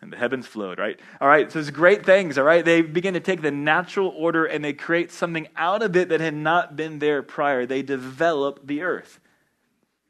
And 0.01 0.13
the 0.13 0.17
heavens 0.17 0.47
flowed, 0.47 0.79
right? 0.79 0.97
All 1.19 1.27
right, 1.27 1.51
so 1.51 1.59
it's 1.59 1.71
great 1.71 2.05
things, 2.05 2.37
all 2.37 2.45
right? 2.45 2.63
They 2.63 2.81
begin 2.81 3.15
to 3.15 3.19
take 3.19 3.41
the 3.41 3.51
natural 3.51 4.07
order 4.15 4.45
and 4.45 4.63
they 4.63 4.71
create 4.73 5.11
something 5.11 5.47
out 5.57 5.83
of 5.83 5.95
it 5.97 6.09
that 6.09 6.21
had 6.21 6.35
not 6.35 6.75
been 6.75 6.99
there 6.99 7.21
prior. 7.21 7.65
They 7.65 7.81
develop 7.81 8.65
the 8.65 8.81
earth. 8.81 9.19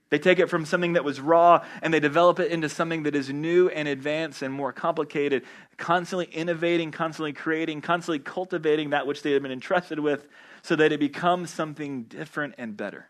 They 0.10 0.18
take 0.18 0.40
it 0.40 0.50
from 0.50 0.66
something 0.66 0.94
that 0.94 1.04
was 1.04 1.20
raw 1.20 1.64
and 1.82 1.94
they 1.94 2.00
develop 2.00 2.40
it 2.40 2.52
into 2.52 2.68
something 2.68 3.04
that 3.04 3.16
is 3.16 3.30
new 3.30 3.70
and 3.70 3.88
advanced 3.88 4.42
and 4.42 4.52
more 4.54 4.74
complicated, 4.74 5.44
constantly 5.78 6.26
innovating, 6.26 6.92
constantly 6.92 7.34
creating, 7.34 7.82
constantly 7.82 8.20
cultivating 8.20 8.90
that 8.90 9.06
which 9.06 9.22
they 9.22 9.32
have 9.34 9.44
been 9.44 9.52
entrusted 9.52 10.00
with 10.00 10.28
so 10.64 10.76
that 10.76 10.92
it 10.92 11.00
becomes 11.00 11.52
something 11.52 12.04
different 12.04 12.56
and 12.58 12.76
better. 12.76 13.10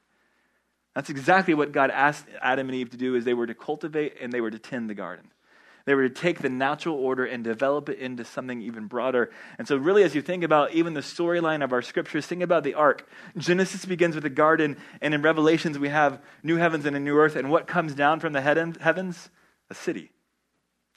That's 0.93 1.09
exactly 1.09 1.53
what 1.53 1.71
God 1.71 1.89
asked 1.91 2.25
Adam 2.41 2.67
and 2.67 2.75
Eve 2.75 2.89
to 2.89 2.97
do 2.97 3.15
is 3.15 3.23
they 3.23 3.33
were 3.33 3.47
to 3.47 3.53
cultivate 3.53 4.17
and 4.19 4.33
they 4.33 4.41
were 4.41 4.51
to 4.51 4.59
tend 4.59 4.89
the 4.89 4.95
garden. 4.95 5.31
They 5.89 5.95
were 5.95 6.07
to 6.07 6.13
take 6.13 6.37
the 6.37 6.49
natural 6.49 6.97
order 6.97 7.25
and 7.25 7.43
develop 7.43 7.89
it 7.89 7.97
into 7.97 8.23
something 8.23 8.61
even 8.61 8.85
broader. 8.85 9.31
And 9.57 9.67
so, 9.67 9.75
really, 9.75 10.03
as 10.03 10.13
you 10.13 10.21
think 10.21 10.43
about 10.43 10.71
even 10.75 10.93
the 10.93 10.99
storyline 10.99 11.63
of 11.63 11.73
our 11.73 11.81
scriptures, 11.81 12.27
think 12.27 12.43
about 12.43 12.63
the 12.63 12.75
arc. 12.75 13.09
Genesis 13.35 13.85
begins 13.85 14.13
with 14.13 14.21
the 14.21 14.29
garden, 14.29 14.77
and 15.01 15.15
in 15.15 15.23
Revelations, 15.23 15.79
we 15.79 15.89
have 15.89 16.21
new 16.43 16.57
heavens 16.57 16.85
and 16.85 16.95
a 16.95 16.99
new 16.99 17.17
earth. 17.17 17.35
And 17.35 17.49
what 17.49 17.65
comes 17.65 17.95
down 17.95 18.19
from 18.19 18.33
the 18.33 18.41
heavens? 18.41 19.31
A 19.71 19.73
city. 19.73 20.11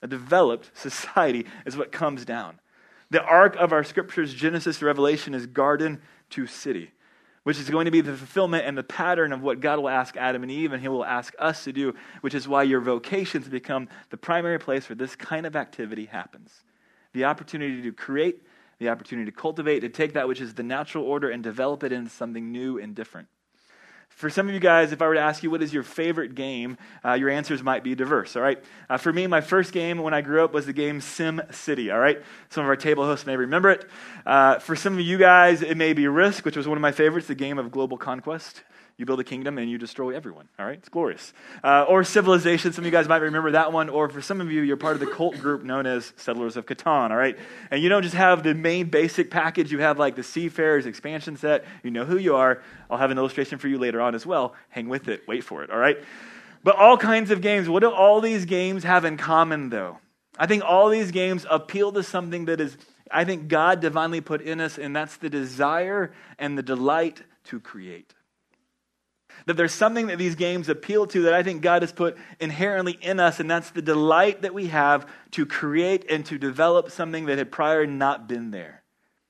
A 0.02 0.06
developed 0.06 0.70
society 0.74 1.46
is 1.64 1.74
what 1.74 1.90
comes 1.90 2.26
down. 2.26 2.60
The 3.08 3.22
arc 3.22 3.56
of 3.56 3.72
our 3.72 3.84
scriptures, 3.84 4.34
Genesis 4.34 4.80
to 4.80 4.84
Revelation, 4.84 5.32
is 5.32 5.46
garden 5.46 6.02
to 6.28 6.46
city 6.46 6.92
which 7.44 7.58
is 7.58 7.68
going 7.68 7.86
to 7.86 7.90
be 7.90 8.00
the 8.00 8.16
fulfillment 8.16 8.66
and 8.66 8.78
the 8.78 8.82
pattern 8.82 9.32
of 9.32 9.42
what 9.42 9.60
God 9.60 9.78
will 9.78 9.88
ask 9.88 10.16
Adam 10.16 10.42
and 10.42 10.50
Eve, 10.50 10.72
and 10.72 10.80
He 10.80 10.88
will 10.88 11.04
ask 11.04 11.34
us 11.38 11.64
to 11.64 11.72
do, 11.72 11.94
which 12.20 12.34
is 12.34 12.46
why 12.46 12.62
your 12.62 12.80
vocations 12.80 13.48
become 13.48 13.88
the 14.10 14.16
primary 14.16 14.58
place 14.58 14.88
where 14.88 14.96
this 14.96 15.16
kind 15.16 15.46
of 15.46 15.56
activity 15.56 16.06
happens. 16.06 16.62
The 17.12 17.24
opportunity 17.24 17.82
to 17.82 17.92
create, 17.92 18.42
the 18.78 18.88
opportunity 18.88 19.30
to 19.30 19.36
cultivate, 19.36 19.80
to 19.80 19.88
take 19.88 20.14
that 20.14 20.28
which 20.28 20.40
is 20.40 20.54
the 20.54 20.62
natural 20.62 21.04
order 21.04 21.30
and 21.30 21.42
develop 21.42 21.82
it 21.82 21.92
into 21.92 22.10
something 22.10 22.52
new 22.52 22.78
and 22.78 22.94
different. 22.94 23.28
For 24.14 24.30
some 24.30 24.48
of 24.48 24.54
you 24.54 24.60
guys, 24.60 24.92
if 24.92 25.02
I 25.02 25.06
were 25.08 25.14
to 25.14 25.20
ask 25.20 25.42
you 25.42 25.50
what 25.50 25.62
is 25.62 25.74
your 25.74 25.82
favorite 25.82 26.34
game, 26.34 26.78
uh, 27.04 27.14
your 27.14 27.28
answers 27.28 27.62
might 27.62 27.82
be 27.82 27.94
diverse, 27.94 28.36
all 28.36 28.42
right? 28.42 28.62
Uh, 28.88 28.96
for 28.96 29.12
me, 29.12 29.26
my 29.26 29.40
first 29.40 29.72
game 29.72 29.98
when 29.98 30.14
I 30.14 30.20
grew 30.20 30.44
up 30.44 30.54
was 30.54 30.66
the 30.66 30.72
game 30.72 31.00
SimCity, 31.00 31.92
all 31.92 31.98
right? 31.98 32.22
Some 32.48 32.62
of 32.62 32.68
our 32.68 32.76
table 32.76 33.04
hosts 33.04 33.26
may 33.26 33.36
remember 33.36 33.70
it. 33.70 33.84
Uh, 34.24 34.58
for 34.60 34.76
some 34.76 34.94
of 34.94 35.00
you 35.00 35.18
guys, 35.18 35.62
it 35.62 35.76
may 35.76 35.92
be 35.92 36.06
Risk, 36.06 36.44
which 36.44 36.56
was 36.56 36.68
one 36.68 36.78
of 36.78 36.82
my 36.82 36.92
favorites, 36.92 37.26
the 37.26 37.34
game 37.34 37.58
of 37.58 37.72
global 37.72 37.96
conquest. 37.96 38.62
You 38.96 39.06
build 39.06 39.20
a 39.20 39.24
kingdom 39.24 39.58
and 39.58 39.70
you 39.70 39.78
destroy 39.78 40.14
everyone. 40.14 40.48
All 40.58 40.66
right? 40.66 40.78
It's 40.78 40.88
glorious. 40.88 41.32
Uh, 41.64 41.84
or 41.88 42.04
Civilization. 42.04 42.72
Some 42.72 42.82
of 42.82 42.86
you 42.86 42.92
guys 42.92 43.08
might 43.08 43.22
remember 43.22 43.52
that 43.52 43.72
one. 43.72 43.88
Or 43.88 44.08
for 44.08 44.20
some 44.20 44.40
of 44.40 44.52
you, 44.52 44.62
you're 44.62 44.76
part 44.76 44.94
of 44.94 45.00
the 45.00 45.06
cult 45.06 45.38
group 45.38 45.62
known 45.62 45.86
as 45.86 46.12
Settlers 46.16 46.56
of 46.56 46.66
Catan. 46.66 47.10
All 47.10 47.16
right? 47.16 47.36
And 47.70 47.82
you 47.82 47.88
don't 47.88 48.02
just 48.02 48.14
have 48.14 48.42
the 48.42 48.54
main 48.54 48.86
basic 48.90 49.30
package, 49.30 49.72
you 49.72 49.78
have 49.80 49.98
like 49.98 50.16
the 50.16 50.22
Seafarers 50.22 50.86
expansion 50.86 51.36
set. 51.36 51.64
You 51.82 51.90
know 51.90 52.04
who 52.04 52.18
you 52.18 52.36
are. 52.36 52.62
I'll 52.90 52.98
have 52.98 53.10
an 53.10 53.18
illustration 53.18 53.58
for 53.58 53.68
you 53.68 53.78
later 53.78 54.00
on 54.00 54.14
as 54.14 54.26
well. 54.26 54.54
Hang 54.68 54.88
with 54.88 55.08
it. 55.08 55.26
Wait 55.26 55.44
for 55.44 55.64
it. 55.64 55.70
All 55.70 55.78
right? 55.78 55.98
But 56.64 56.76
all 56.76 56.96
kinds 56.96 57.30
of 57.30 57.40
games. 57.40 57.68
What 57.68 57.80
do 57.80 57.90
all 57.90 58.20
these 58.20 58.44
games 58.44 58.84
have 58.84 59.04
in 59.04 59.16
common, 59.16 59.70
though? 59.70 59.98
I 60.38 60.46
think 60.46 60.62
all 60.64 60.88
these 60.88 61.10
games 61.10 61.44
appeal 61.50 61.92
to 61.92 62.02
something 62.02 62.46
that 62.46 62.60
is, 62.60 62.76
I 63.10 63.24
think 63.24 63.48
God 63.48 63.80
divinely 63.80 64.20
put 64.20 64.40
in 64.40 64.60
us, 64.60 64.78
and 64.78 64.94
that's 64.94 65.16
the 65.16 65.28
desire 65.28 66.12
and 66.38 66.56
the 66.56 66.62
delight 66.62 67.22
to 67.44 67.60
create. 67.60 68.14
That 69.46 69.56
there's 69.56 69.72
something 69.72 70.06
that 70.08 70.18
these 70.18 70.34
games 70.34 70.68
appeal 70.68 71.06
to 71.08 71.22
that 71.22 71.34
I 71.34 71.42
think 71.42 71.62
God 71.62 71.82
has 71.82 71.92
put 71.92 72.16
inherently 72.40 72.98
in 73.00 73.20
us, 73.20 73.40
and 73.40 73.50
that's 73.50 73.70
the 73.70 73.82
delight 73.82 74.42
that 74.42 74.54
we 74.54 74.68
have 74.68 75.06
to 75.32 75.46
create 75.46 76.10
and 76.10 76.24
to 76.26 76.38
develop 76.38 76.90
something 76.90 77.26
that 77.26 77.38
had 77.38 77.50
prior 77.50 77.86
not 77.86 78.28
been 78.28 78.50
there. 78.50 78.82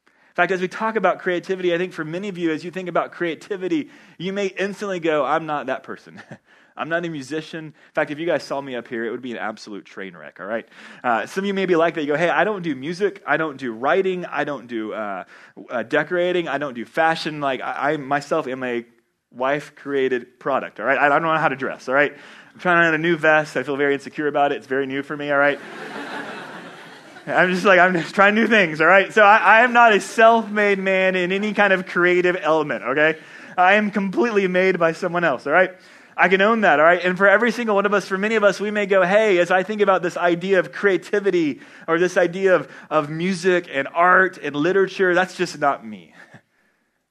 In 0.07 0.35
fact, 0.35 0.51
as 0.51 0.63
we 0.63 0.69
talk 0.69 0.97
about 0.97 1.19
creativity, 1.19 1.75
I 1.75 1.79
think 1.79 1.93
for 1.93 2.07
many 2.07 2.29
of 2.29 2.39
you, 2.39 2.53
as 2.53 2.65
you 2.65 2.71
think 2.71 2.89
about 2.89 3.13
creativity, 3.13 3.91
you 4.17 4.33
may 4.33 4.47
instantly 4.47 4.99
go, 4.99 5.27
I'm 5.27 5.45
not 5.45 5.67
that 5.67 5.83
person. 5.83 6.23
I'm 6.77 6.89
not 6.89 7.05
a 7.05 7.09
musician. 7.11 7.67
In 7.67 7.75
fact, 7.95 8.11
if 8.11 8.19
you 8.19 8.25
guys 8.25 8.43
saw 8.43 8.59
me 8.61 8.75
up 8.75 8.89
here, 8.89 9.05
it 9.05 9.11
would 9.11 9.21
be 9.21 9.33
an 9.33 9.37
absolute 9.37 9.85
train 9.85 10.17
wreck, 10.17 10.41
all 10.41 10.47
right? 10.47 10.67
Uh, 11.05 11.27
some 11.27 11.45
of 11.45 11.47
you 11.47 11.53
may 11.53 11.67
be 11.67 11.77
like 11.77 11.95
that. 11.95 12.03
You 12.03 12.09
go, 12.09 12.17
hey, 12.17 12.31
I 12.31 12.45
don't 12.45 12.63
do 12.63 12.75
music. 12.75 13.23
I 13.27 13.37
don't 13.37 13.59
do 13.59 13.73
writing. 13.73 14.25
I 14.25 14.45
don't 14.45 14.67
do 14.69 14.95
uh, 14.95 15.25
uh, 15.69 15.83
decorating. 15.83 16.49
I 16.49 16.57
don't 16.57 16.73
do 16.73 16.87
fashion. 16.87 17.43
Like, 17.43 17.61
I, 17.61 17.93
I 17.93 17.97
myself 17.99 18.47
am 18.47 18.63
a 18.63 18.87
wife 19.35 19.75
created 19.75 20.39
product, 20.39 20.81
all 20.81 20.87
right? 20.87 20.99
I 20.99 21.09
don't 21.09 21.23
know 21.23 21.37
how 21.37 21.49
to 21.49 21.57
dress, 21.57 21.89
all 21.89 21.95
right? 21.95 22.13
I'm 22.53 22.61
trying 22.61 22.87
on 22.87 22.95
a 22.95 22.99
new 22.99 23.17
vest. 23.17 23.57
I 23.57 23.63
feel 23.63 23.77
very 23.77 23.95
insecure 23.95 24.29
about 24.29 24.53
it. 24.53 24.57
It's 24.57 24.67
very 24.67 24.87
new 24.87 25.03
for 25.03 25.17
me, 25.17 25.31
all 25.31 25.39
right? 25.39 25.59
I'm 27.27 27.51
just 27.53 27.65
like, 27.65 27.79
I'm 27.79 27.93
just 27.95 28.15
trying 28.15 28.35
new 28.35 28.47
things, 28.47 28.81
all 28.81 28.87
right? 28.87 29.13
So 29.13 29.23
I, 29.23 29.37
I 29.37 29.61
am 29.63 29.73
not 29.73 29.93
a 29.93 30.01
self 30.01 30.51
made 30.51 30.79
man 30.79 31.15
in 31.15 31.33
any 31.33 31.55
kind 31.55 31.73
of 31.73 31.87
creative 31.87 32.37
element, 32.41 32.83
okay? 32.83 33.19
I 33.57 33.75
am 33.75 33.91
completely 33.91 34.49
made 34.49 34.79
by 34.79 34.93
someone 34.93 35.25
else, 35.25 35.47
all 35.47 35.53
right? 35.53 35.73
I 36.17 36.29
can 36.29 36.43
own 36.43 36.61
that, 36.63 36.79
all 36.79 36.85
right? 36.85 37.03
And 37.03 37.17
for 37.17 37.29
every 37.29 37.53
single 37.53 37.75
one 37.75 37.87
of 37.87 37.95
us, 37.95 38.07
for 38.07 38.19
many 38.19 38.35
of 38.35 38.45
us, 38.45 38.61
we 38.61 38.71
may 38.71 38.87
go, 38.87 39.03
hey, 39.03 39.39
as 39.39 39.51
I 39.51 39.63
think 39.63 39.81
about 39.81 40.03
this 40.03 40.17
idea 40.17 40.59
of 40.59 40.73
creativity 40.73 41.61
or 41.89 41.99
this 41.99 42.17
idea 42.17 42.55
of, 42.57 42.71
of 42.91 43.09
music 43.09 43.69
and 43.71 43.89
art 43.93 44.37
and 44.37 44.55
literature, 44.55 45.15
that's 45.15 45.37
just 45.37 45.59
not 45.59 45.87
me. 45.87 46.12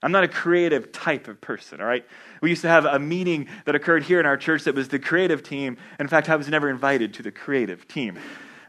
I'm 0.03 0.12
not 0.12 0.24
a 0.24 0.27
creative 0.27 0.91
type 0.91 1.27
of 1.27 1.39
person, 1.41 1.79
all 1.79 1.88
right? 1.88 2.05
We 2.41 2.50
used 2.50 2.63
to 2.63 2.67
have 2.67 2.86
a 2.86 2.98
meeting 2.98 3.48
that 3.65 3.75
occurred 3.75 4.03
here 4.03 4.20
in 4.20 4.25
our 4.25 4.38
church 4.38 4.63
that 4.63 4.74
was 4.74 4.88
the 4.88 4.98
creative 4.98 5.43
team. 5.43 5.77
In 6.00 6.08
fact, 6.08 6.27
I 6.29 6.36
was 6.36 6.48
never 6.50 6.70
invited 6.70 7.13
to 7.15 7.24
the 7.24 7.31
creative 7.31 7.88
team. 7.88 8.17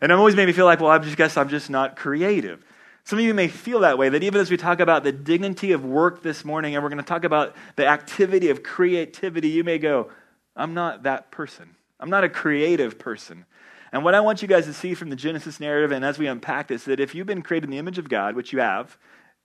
And 0.00 0.12
it 0.12 0.14
always 0.14 0.36
made 0.36 0.46
me 0.46 0.52
feel 0.52 0.66
like, 0.66 0.80
well, 0.80 0.90
I 0.90 0.98
just 0.98 1.16
guess 1.16 1.36
I'm 1.36 1.48
just 1.48 1.70
not 1.70 1.96
creative. 1.96 2.62
Some 3.04 3.18
of 3.18 3.24
you 3.24 3.34
may 3.34 3.48
feel 3.48 3.80
that 3.80 3.98
way, 3.98 4.10
that 4.10 4.22
even 4.22 4.40
as 4.40 4.50
we 4.50 4.56
talk 4.56 4.80
about 4.80 5.04
the 5.04 5.12
dignity 5.12 5.72
of 5.72 5.84
work 5.84 6.22
this 6.22 6.44
morning, 6.44 6.74
and 6.74 6.82
we're 6.82 6.90
going 6.90 7.02
to 7.02 7.04
talk 7.04 7.24
about 7.24 7.56
the 7.76 7.86
activity 7.86 8.50
of 8.50 8.62
creativity, 8.62 9.48
you 9.48 9.64
may 9.64 9.78
go, 9.78 10.10
I'm 10.54 10.74
not 10.74 11.04
that 11.04 11.30
person. 11.30 11.74
I'm 11.98 12.10
not 12.10 12.24
a 12.24 12.28
creative 12.28 12.98
person. 12.98 13.46
And 13.90 14.04
what 14.04 14.14
I 14.14 14.20
want 14.20 14.42
you 14.42 14.48
guys 14.48 14.66
to 14.66 14.72
see 14.72 14.94
from 14.94 15.10
the 15.10 15.16
Genesis 15.16 15.60
narrative, 15.60 15.92
and 15.92 16.04
as 16.04 16.18
we 16.18 16.26
unpack 16.26 16.68
this, 16.68 16.84
that 16.84 17.00
if 17.00 17.14
you've 17.14 17.26
been 17.26 17.42
created 17.42 17.64
in 17.64 17.70
the 17.70 17.78
image 17.78 17.98
of 17.98 18.08
God, 18.08 18.36
which 18.36 18.52
you 18.52 18.60
have, 18.60 18.96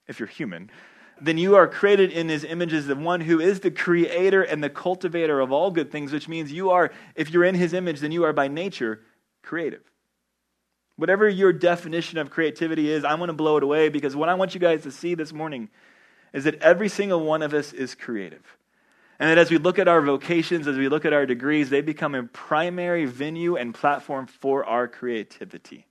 if 0.06 0.18
you're 0.18 0.28
human, 0.28 0.70
then 1.20 1.38
you 1.38 1.56
are 1.56 1.66
created 1.66 2.10
in 2.10 2.28
his 2.28 2.44
image 2.44 2.72
as 2.72 2.86
the 2.86 2.96
one 2.96 3.20
who 3.20 3.40
is 3.40 3.60
the 3.60 3.70
creator 3.70 4.42
and 4.42 4.62
the 4.62 4.70
cultivator 4.70 5.40
of 5.40 5.52
all 5.52 5.70
good 5.70 5.90
things, 5.90 6.12
which 6.12 6.28
means 6.28 6.52
you 6.52 6.70
are, 6.70 6.90
if 7.14 7.30
you're 7.30 7.44
in 7.44 7.54
his 7.54 7.72
image, 7.72 8.00
then 8.00 8.12
you 8.12 8.24
are 8.24 8.32
by 8.32 8.48
nature 8.48 9.00
creative. 9.42 9.82
Whatever 10.96 11.28
your 11.28 11.52
definition 11.52 12.18
of 12.18 12.30
creativity 12.30 12.90
is, 12.90 13.04
I'm 13.04 13.18
going 13.18 13.28
to 13.28 13.34
blow 13.34 13.56
it 13.56 13.62
away 13.62 13.88
because 13.88 14.16
what 14.16 14.28
I 14.28 14.34
want 14.34 14.54
you 14.54 14.60
guys 14.60 14.82
to 14.82 14.90
see 14.90 15.14
this 15.14 15.32
morning 15.32 15.68
is 16.32 16.44
that 16.44 16.56
every 16.56 16.88
single 16.88 17.20
one 17.20 17.42
of 17.42 17.54
us 17.54 17.72
is 17.72 17.94
creative. 17.94 18.44
And 19.20 19.30
that 19.30 19.38
as 19.38 19.50
we 19.50 19.58
look 19.58 19.78
at 19.78 19.88
our 19.88 20.00
vocations, 20.00 20.68
as 20.68 20.76
we 20.76 20.88
look 20.88 21.04
at 21.04 21.12
our 21.12 21.26
degrees, 21.26 21.70
they 21.70 21.80
become 21.80 22.14
a 22.14 22.24
primary 22.24 23.04
venue 23.04 23.56
and 23.56 23.74
platform 23.74 24.26
for 24.26 24.64
our 24.64 24.86
creativity. 24.86 25.86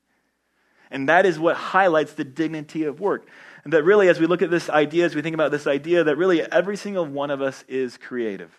And 0.89 1.10
that 1.10 1.25
is 1.25 1.38
what 1.38 1.57
highlights 1.57 2.13
the 2.13 2.24
dignity 2.24 2.86
of 2.86 3.00
work. 3.01 3.27
And 3.67 3.74
that 3.74 3.83
really, 3.83 4.07
as 4.07 4.17
we 4.17 4.27
look 4.27 4.41
at 4.41 4.50
this 4.50 4.69
idea, 4.69 5.03
as 5.03 5.13
we 5.13 5.21
think 5.21 5.33
about 5.33 5.51
this 5.51 5.67
idea, 5.67 6.05
that 6.05 6.15
really 6.15 6.41
every 6.41 6.77
single 6.77 7.05
one 7.05 7.29
of 7.29 7.41
us 7.41 7.65
is 7.67 7.97
creative. 7.97 8.50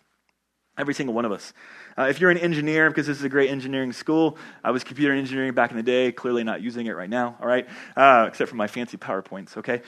Every 0.76 0.92
single 0.92 1.14
one 1.14 1.24
of 1.24 1.32
us. 1.32 1.54
Uh, 1.96 2.08
if 2.10 2.20
you're 2.20 2.30
an 2.30 2.36
engineer, 2.36 2.90
because 2.90 3.06
this 3.06 3.16
is 3.16 3.24
a 3.24 3.28
great 3.30 3.48
engineering 3.48 3.94
school, 3.94 4.36
I 4.62 4.70
was 4.70 4.84
computer 4.84 5.14
engineering 5.14 5.54
back 5.54 5.70
in 5.70 5.78
the 5.78 5.82
day, 5.82 6.12
clearly 6.12 6.44
not 6.44 6.60
using 6.60 6.88
it 6.88 6.90
right 6.94 7.08
now, 7.08 7.38
all 7.40 7.48
right? 7.48 7.66
Uh, 7.96 8.26
except 8.28 8.50
for 8.50 8.56
my 8.56 8.66
fancy 8.66 8.98
PowerPoints, 8.98 9.56
okay? 9.56 9.80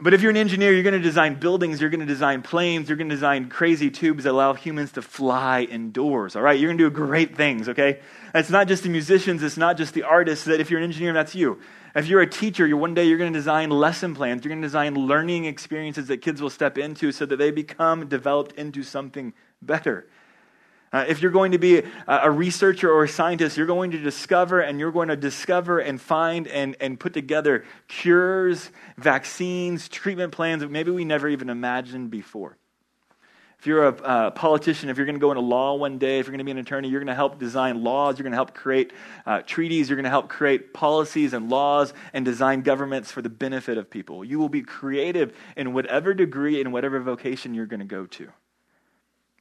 But 0.00 0.14
if 0.14 0.20
you're 0.20 0.30
an 0.30 0.36
engineer, 0.36 0.72
you're 0.72 0.82
going 0.82 0.94
to 0.94 1.00
design 1.00 1.36
buildings, 1.36 1.80
you're 1.80 1.90
going 1.90 2.00
to 2.00 2.06
design 2.06 2.42
planes, 2.42 2.88
you're 2.88 2.96
going 2.96 3.08
to 3.08 3.14
design 3.14 3.48
crazy 3.48 3.90
tubes 3.90 4.24
that 4.24 4.32
allow 4.32 4.52
humans 4.52 4.92
to 4.92 5.02
fly 5.02 5.62
indoors, 5.62 6.36
all 6.36 6.42
right? 6.42 6.58
You're 6.58 6.68
going 6.68 6.78
to 6.78 6.84
do 6.84 6.90
great 6.90 7.36
things, 7.36 7.68
okay? 7.68 8.00
It's 8.34 8.50
not 8.50 8.68
just 8.68 8.82
the 8.82 8.88
musicians, 8.88 9.42
it's 9.42 9.56
not 9.56 9.76
just 9.76 9.94
the 9.94 10.02
artists, 10.02 10.44
that 10.46 10.60
if 10.60 10.70
you're 10.70 10.78
an 10.78 10.84
engineer, 10.84 11.12
that's 11.12 11.34
you. 11.34 11.60
If 11.94 12.08
you're 12.08 12.20
a 12.20 12.26
teacher, 12.28 12.66
you're 12.66 12.76
one 12.76 12.94
day 12.94 13.04
you're 13.04 13.18
going 13.18 13.32
to 13.32 13.38
design 13.38 13.70
lesson 13.70 14.14
plans, 14.14 14.44
you're 14.44 14.50
going 14.50 14.60
to 14.60 14.66
design 14.66 14.94
learning 14.94 15.46
experiences 15.46 16.08
that 16.08 16.18
kids 16.18 16.42
will 16.42 16.50
step 16.50 16.76
into 16.76 17.10
so 17.10 17.24
that 17.24 17.36
they 17.36 17.50
become 17.50 18.06
developed 18.08 18.52
into 18.52 18.82
something 18.82 19.32
better. 19.62 20.06
Uh, 20.92 21.04
if 21.08 21.20
you're 21.20 21.32
going 21.32 21.52
to 21.52 21.58
be 21.58 21.78
a, 21.78 21.84
a, 22.06 22.30
researcher 22.30 22.90
or 22.90 23.04
a 23.04 23.08
scientist, 23.08 23.56
you're 23.56 23.66
going 23.66 23.90
to 23.90 23.98
discover 23.98 24.60
and 24.60 24.78
you're 24.78 24.92
going 24.92 25.08
to 25.08 25.16
discover 25.16 25.80
and 25.80 26.00
find 26.00 26.46
and, 26.46 26.76
and 26.80 26.98
put 26.98 27.12
together 27.12 27.64
cures, 27.88 28.70
vaccines, 28.96 29.88
treatment 29.88 30.32
plans 30.32 30.62
that 30.62 30.70
maybe 30.70 30.90
we 30.90 31.04
never 31.04 31.28
even 31.28 31.50
imagined 31.50 32.10
before. 32.10 32.56
If 33.58 33.66
you're 33.66 33.86
a 33.86 33.90
uh, 33.90 34.30
politician, 34.32 34.90
if 34.90 34.96
you're 34.96 35.06
going 35.06 35.16
to 35.16 35.20
go 35.20 35.30
into 35.30 35.40
law 35.40 35.74
one 35.74 35.98
day, 35.98 36.18
if 36.18 36.26
you're 36.26 36.32
going 36.32 36.38
to 36.38 36.44
be 36.44 36.50
an 36.50 36.58
attorney, 36.58 36.88
you're 36.88 37.00
going 37.00 37.06
to 37.08 37.14
help 37.14 37.38
design 37.38 37.82
laws, 37.82 38.18
you're 38.18 38.24
going 38.24 38.32
to 38.32 38.36
help 38.36 38.54
create 38.54 38.92
uh, 39.24 39.40
treaties, 39.42 39.88
you're 39.88 39.96
going 39.96 40.04
to 40.04 40.10
help 40.10 40.28
create 40.28 40.74
policies 40.74 41.32
and 41.32 41.48
laws 41.48 41.94
and 42.12 42.24
design 42.24 42.60
governments 42.60 43.10
for 43.10 43.22
the 43.22 43.30
benefit 43.30 43.78
of 43.78 43.90
people. 43.90 44.24
You 44.24 44.38
will 44.38 44.50
be 44.50 44.62
creative 44.62 45.34
in 45.56 45.72
whatever 45.72 46.12
degree 46.12 46.60
and 46.60 46.72
whatever 46.72 47.00
vocation 47.00 47.54
you're 47.54 47.66
going 47.66 47.80
to 47.80 47.86
go 47.86 48.04
to. 48.06 48.28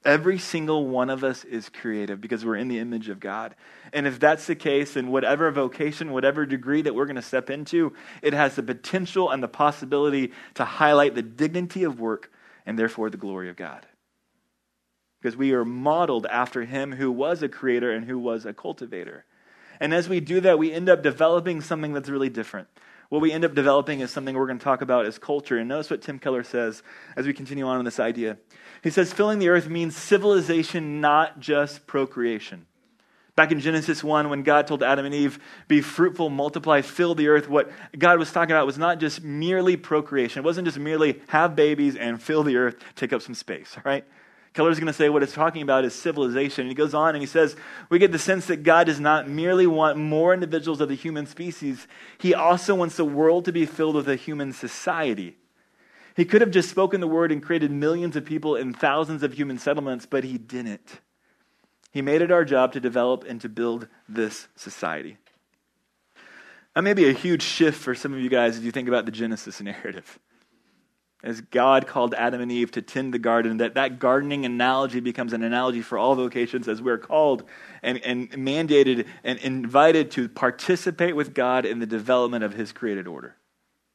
Every 0.05 0.37
single 0.37 0.85
one 0.85 1.09
of 1.09 1.23
us 1.23 1.43
is 1.43 1.67
creative 1.67 2.21
because 2.21 2.45
we're 2.45 2.57
in 2.57 2.67
the 2.67 2.77
image 2.77 3.09
of 3.09 3.19
God. 3.19 3.55
And 3.91 4.05
if 4.05 4.19
that's 4.19 4.45
the 4.45 4.55
case, 4.55 4.93
then 4.93 5.07
whatever 5.07 5.49
vocation, 5.49 6.11
whatever 6.11 6.45
degree 6.45 6.83
that 6.83 6.93
we're 6.93 7.07
going 7.07 7.15
to 7.15 7.23
step 7.23 7.49
into, 7.49 7.91
it 8.21 8.33
has 8.33 8.55
the 8.55 8.61
potential 8.61 9.31
and 9.31 9.41
the 9.41 9.47
possibility 9.47 10.31
to 10.53 10.63
highlight 10.63 11.15
the 11.15 11.23
dignity 11.23 11.83
of 11.83 11.99
work 11.99 12.31
and 12.67 12.77
therefore 12.77 13.09
the 13.09 13.17
glory 13.17 13.49
of 13.49 13.55
God. 13.55 13.83
Because 15.19 15.35
we 15.35 15.53
are 15.53 15.65
modeled 15.65 16.27
after 16.27 16.65
Him 16.65 16.91
who 16.91 17.11
was 17.11 17.41
a 17.41 17.49
creator 17.49 17.91
and 17.91 18.05
who 18.05 18.19
was 18.19 18.45
a 18.45 18.53
cultivator. 18.53 19.25
And 19.79 19.91
as 19.91 20.07
we 20.07 20.19
do 20.19 20.39
that, 20.41 20.59
we 20.59 20.71
end 20.71 20.87
up 20.87 21.01
developing 21.01 21.61
something 21.61 21.93
that's 21.93 22.09
really 22.09 22.29
different. 22.29 22.67
What 23.09 23.21
we 23.21 23.31
end 23.31 23.45
up 23.45 23.53
developing 23.53 23.99
is 23.99 24.11
something 24.11 24.35
we're 24.35 24.47
going 24.47 24.59
to 24.59 24.63
talk 24.63 24.81
about 24.81 25.05
as 25.05 25.19
culture. 25.19 25.57
And 25.57 25.69
notice 25.69 25.89
what 25.89 26.01
Tim 26.01 26.19
Keller 26.19 26.43
says 26.43 26.83
as 27.15 27.25
we 27.25 27.33
continue 27.33 27.65
on 27.65 27.79
in 27.79 27.85
this 27.85 27.99
idea. 27.99 28.37
He 28.83 28.89
says, 28.89 29.13
filling 29.13 29.39
the 29.39 29.49
earth 29.49 29.67
means 29.67 29.95
civilization, 29.95 31.01
not 31.01 31.39
just 31.39 31.87
procreation. 31.87 32.65
Back 33.35 33.51
in 33.51 33.59
Genesis 33.59 34.01
1, 34.01 34.29
when 34.29 34.43
God 34.43 34.65
told 34.65 34.81
Adam 34.81 35.05
and 35.05 35.13
Eve, 35.13 35.39
be 35.67 35.81
fruitful, 35.81 36.29
multiply, 36.29 36.81
fill 36.81 37.15
the 37.15 37.27
earth, 37.27 37.49
what 37.49 37.69
God 37.97 38.17
was 38.17 38.31
talking 38.31 38.51
about 38.51 38.65
was 38.65 38.77
not 38.77 38.99
just 38.99 39.23
merely 39.23 39.75
procreation. 39.75 40.39
It 40.39 40.45
wasn't 40.45 40.67
just 40.67 40.79
merely 40.79 41.21
have 41.27 41.53
babies 41.53 41.97
and 41.97 42.21
fill 42.21 42.43
the 42.43 42.55
earth, 42.55 42.77
take 42.95 43.11
up 43.11 43.21
some 43.21 43.35
space, 43.35 43.75
all 43.75 43.83
right? 43.83 44.05
Keller's 44.55 44.79
going 44.79 44.87
to 44.87 44.93
say 44.93 45.09
what 45.09 45.21
it's 45.21 45.33
talking 45.33 45.61
about 45.61 45.83
is 45.83 45.93
civilization. 45.93 46.61
And 46.61 46.69
he 46.69 46.75
goes 46.75 46.93
on 46.93 47.13
and 47.13 47.21
he 47.21 47.27
says, 47.27 47.57
We 47.89 47.99
get 47.99 48.13
the 48.13 48.19
sense 48.19 48.47
that 48.47 48.63
God 48.63 48.85
does 48.85 49.01
not 49.01 49.27
merely 49.27 49.67
want 49.67 49.97
more 49.97 50.33
individuals 50.33 50.79
of 50.79 50.87
the 50.87 50.95
human 50.95 51.25
species, 51.25 51.87
he 52.17 52.33
also 52.33 52.73
wants 52.73 52.95
the 52.95 53.03
world 53.03 53.45
to 53.45 53.51
be 53.51 53.65
filled 53.65 53.95
with 53.95 54.07
a 54.07 54.15
human 54.15 54.53
society. 54.53 55.35
He 56.15 56.23
could 56.23 56.39
have 56.39 56.51
just 56.51 56.69
spoken 56.69 57.01
the 57.01 57.07
word 57.07 57.33
and 57.33 57.43
created 57.43 57.69
millions 57.69 58.15
of 58.15 58.23
people 58.23 58.55
and 58.55 58.73
thousands 58.73 59.23
of 59.23 59.33
human 59.33 59.57
settlements, 59.57 60.05
but 60.05 60.23
he 60.23 60.37
didn't. 60.37 61.01
He 61.91 62.01
made 62.01 62.21
it 62.21 62.31
our 62.31 62.45
job 62.45 62.71
to 62.73 62.79
develop 62.79 63.25
and 63.27 63.41
to 63.41 63.49
build 63.49 63.89
this 64.07 64.47
society. 64.55 65.17
That 66.73 66.83
may 66.83 66.93
be 66.93 67.09
a 67.09 67.13
huge 67.13 67.41
shift 67.41 67.77
for 67.77 67.93
some 67.93 68.13
of 68.13 68.19
you 68.19 68.29
guys 68.29 68.57
as 68.57 68.63
you 68.63 68.71
think 68.71 68.87
about 68.87 69.05
the 69.05 69.11
Genesis 69.11 69.59
narrative. 69.61 70.17
As 71.25 71.41
God 71.41 71.87
called 71.87 72.13
Adam 72.13 72.39
and 72.39 72.51
Eve 72.51 72.71
to 72.71 72.81
tend 72.81 73.13
the 73.13 73.19
garden, 73.19 73.57
that 73.57 73.73
that 73.73 73.99
gardening 73.99 74.45
analogy 74.45 75.01
becomes 75.01 75.33
an 75.33 75.43
analogy 75.43 75.81
for 75.81 75.97
all 75.97 76.15
vocations 76.15 76.69
as 76.69 76.81
we're 76.81 76.99
called 76.99 77.43
and, 77.83 77.97
and 78.05 78.31
mandated 78.31 79.07
and 79.23 79.39
invited 79.39 80.11
to 80.11 80.29
participate 80.29 81.15
with 81.15 81.33
God 81.33 81.65
in 81.65 81.79
the 81.79 81.85
development 81.87 82.43
of 82.43 82.53
his 82.53 82.71
created 82.71 83.07
order. 83.07 83.35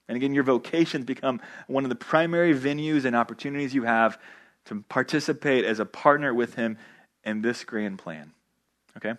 And 0.09 0.17
again, 0.17 0.35
your 0.35 0.43
vocations 0.43 1.05
become 1.05 1.41
one 1.69 1.85
of 1.85 1.89
the 1.89 1.95
primary 1.95 2.53
venues 2.53 3.05
and 3.05 3.15
opportunities 3.15 3.73
you 3.73 3.85
have 3.85 4.19
to 4.65 4.85
participate 4.89 5.65
as 5.65 5.79
a 5.79 5.85
partner 5.85 6.35
with 6.35 6.55
Him 6.55 6.79
in 7.25 7.43
this 7.43 7.63
grand 7.63 8.01
plan. 8.01 8.33
Okay? 8.97 9.15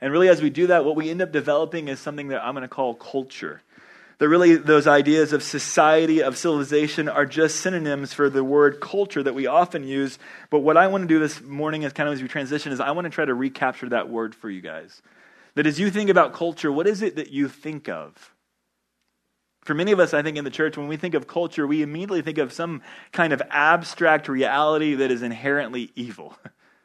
And 0.00 0.12
really, 0.12 0.28
as 0.28 0.40
we 0.40 0.48
do 0.48 0.68
that, 0.68 0.84
what 0.84 0.94
we 0.96 1.10
end 1.10 1.20
up 1.20 1.32
developing 1.32 1.88
is 1.88 1.98
something 1.98 2.28
that 2.28 2.44
I'm 2.44 2.54
going 2.54 2.62
to 2.62 2.68
call 2.68 2.94
culture. 2.94 3.62
That 4.20 4.28
really, 4.28 4.56
those 4.56 4.86
ideas 4.86 5.32
of 5.32 5.42
society, 5.42 6.22
of 6.22 6.36
civilization, 6.36 7.08
are 7.08 7.24
just 7.24 7.56
synonyms 7.60 8.12
for 8.12 8.28
the 8.28 8.44
word 8.44 8.78
culture 8.78 9.22
that 9.22 9.34
we 9.34 9.46
often 9.46 9.82
use. 9.82 10.18
But 10.50 10.58
what 10.58 10.76
I 10.76 10.88
want 10.88 11.04
to 11.04 11.08
do 11.08 11.18
this 11.18 11.40
morning, 11.40 11.86
as 11.86 11.94
kind 11.94 12.06
of 12.06 12.12
as 12.12 12.20
we 12.20 12.28
transition, 12.28 12.70
is 12.70 12.80
I 12.80 12.90
want 12.90 13.06
to 13.06 13.10
try 13.10 13.24
to 13.24 13.32
recapture 13.32 13.88
that 13.88 14.10
word 14.10 14.34
for 14.34 14.50
you 14.50 14.60
guys. 14.60 15.00
That 15.54 15.66
as 15.66 15.80
you 15.80 15.90
think 15.90 16.10
about 16.10 16.34
culture, 16.34 16.70
what 16.70 16.86
is 16.86 17.00
it 17.00 17.16
that 17.16 17.30
you 17.30 17.48
think 17.48 17.88
of? 17.88 18.34
For 19.62 19.72
many 19.72 19.90
of 19.90 20.00
us, 20.00 20.12
I 20.12 20.22
think, 20.22 20.36
in 20.36 20.44
the 20.44 20.50
church, 20.50 20.76
when 20.76 20.86
we 20.86 20.98
think 20.98 21.14
of 21.14 21.26
culture, 21.26 21.66
we 21.66 21.80
immediately 21.80 22.20
think 22.20 22.36
of 22.36 22.52
some 22.52 22.82
kind 23.12 23.32
of 23.32 23.40
abstract 23.48 24.28
reality 24.28 24.96
that 24.96 25.10
is 25.10 25.22
inherently 25.22 25.92
evil. 25.96 26.36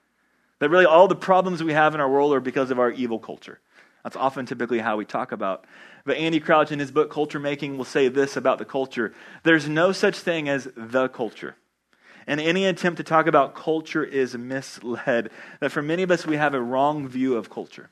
that 0.60 0.70
really 0.70 0.86
all 0.86 1.10
the 1.10 1.18
problems 1.18 1.62
we 1.62 1.74
have 1.74 1.96
in 1.96 2.00
our 2.00 2.10
world 2.10 2.34
are 2.34 2.40
because 2.40 2.72
of 2.72 2.80
our 2.80 2.92
evil 2.92 3.20
culture. 3.20 3.60
That's 4.06 4.16
often 4.16 4.46
typically 4.46 4.80
how 4.80 4.96
we 4.96 5.04
talk 5.04 5.32
about. 5.32 5.66
But 6.06 6.18
Andy 6.18 6.40
Crouch, 6.40 6.72
in 6.72 6.80
his 6.80 6.92
book 6.92 7.12
Culture 7.12 7.40
Making, 7.40 7.78
will 7.78 7.86
say 7.86 8.08
this 8.08 8.38
about 8.38 8.60
the 8.60 8.66
culture 8.66 9.14
there's 9.44 9.68
no 9.68 9.92
such 9.92 10.18
thing 10.18 10.48
as 10.48 10.68
the 10.76 11.10
culture. 11.10 11.56
And 12.28 12.40
any 12.40 12.66
attempt 12.66 12.98
to 12.98 13.04
talk 13.04 13.28
about 13.28 13.56
culture 13.56 14.04
is 14.04 14.36
misled. 14.36 15.30
That 15.60 15.72
for 15.72 15.82
many 15.82 16.04
of 16.04 16.12
us, 16.12 16.26
we 16.26 16.38
have 16.38 16.54
a 16.54 16.62
wrong 16.62 17.08
view 17.08 17.36
of 17.36 17.50
culture. 17.50 17.90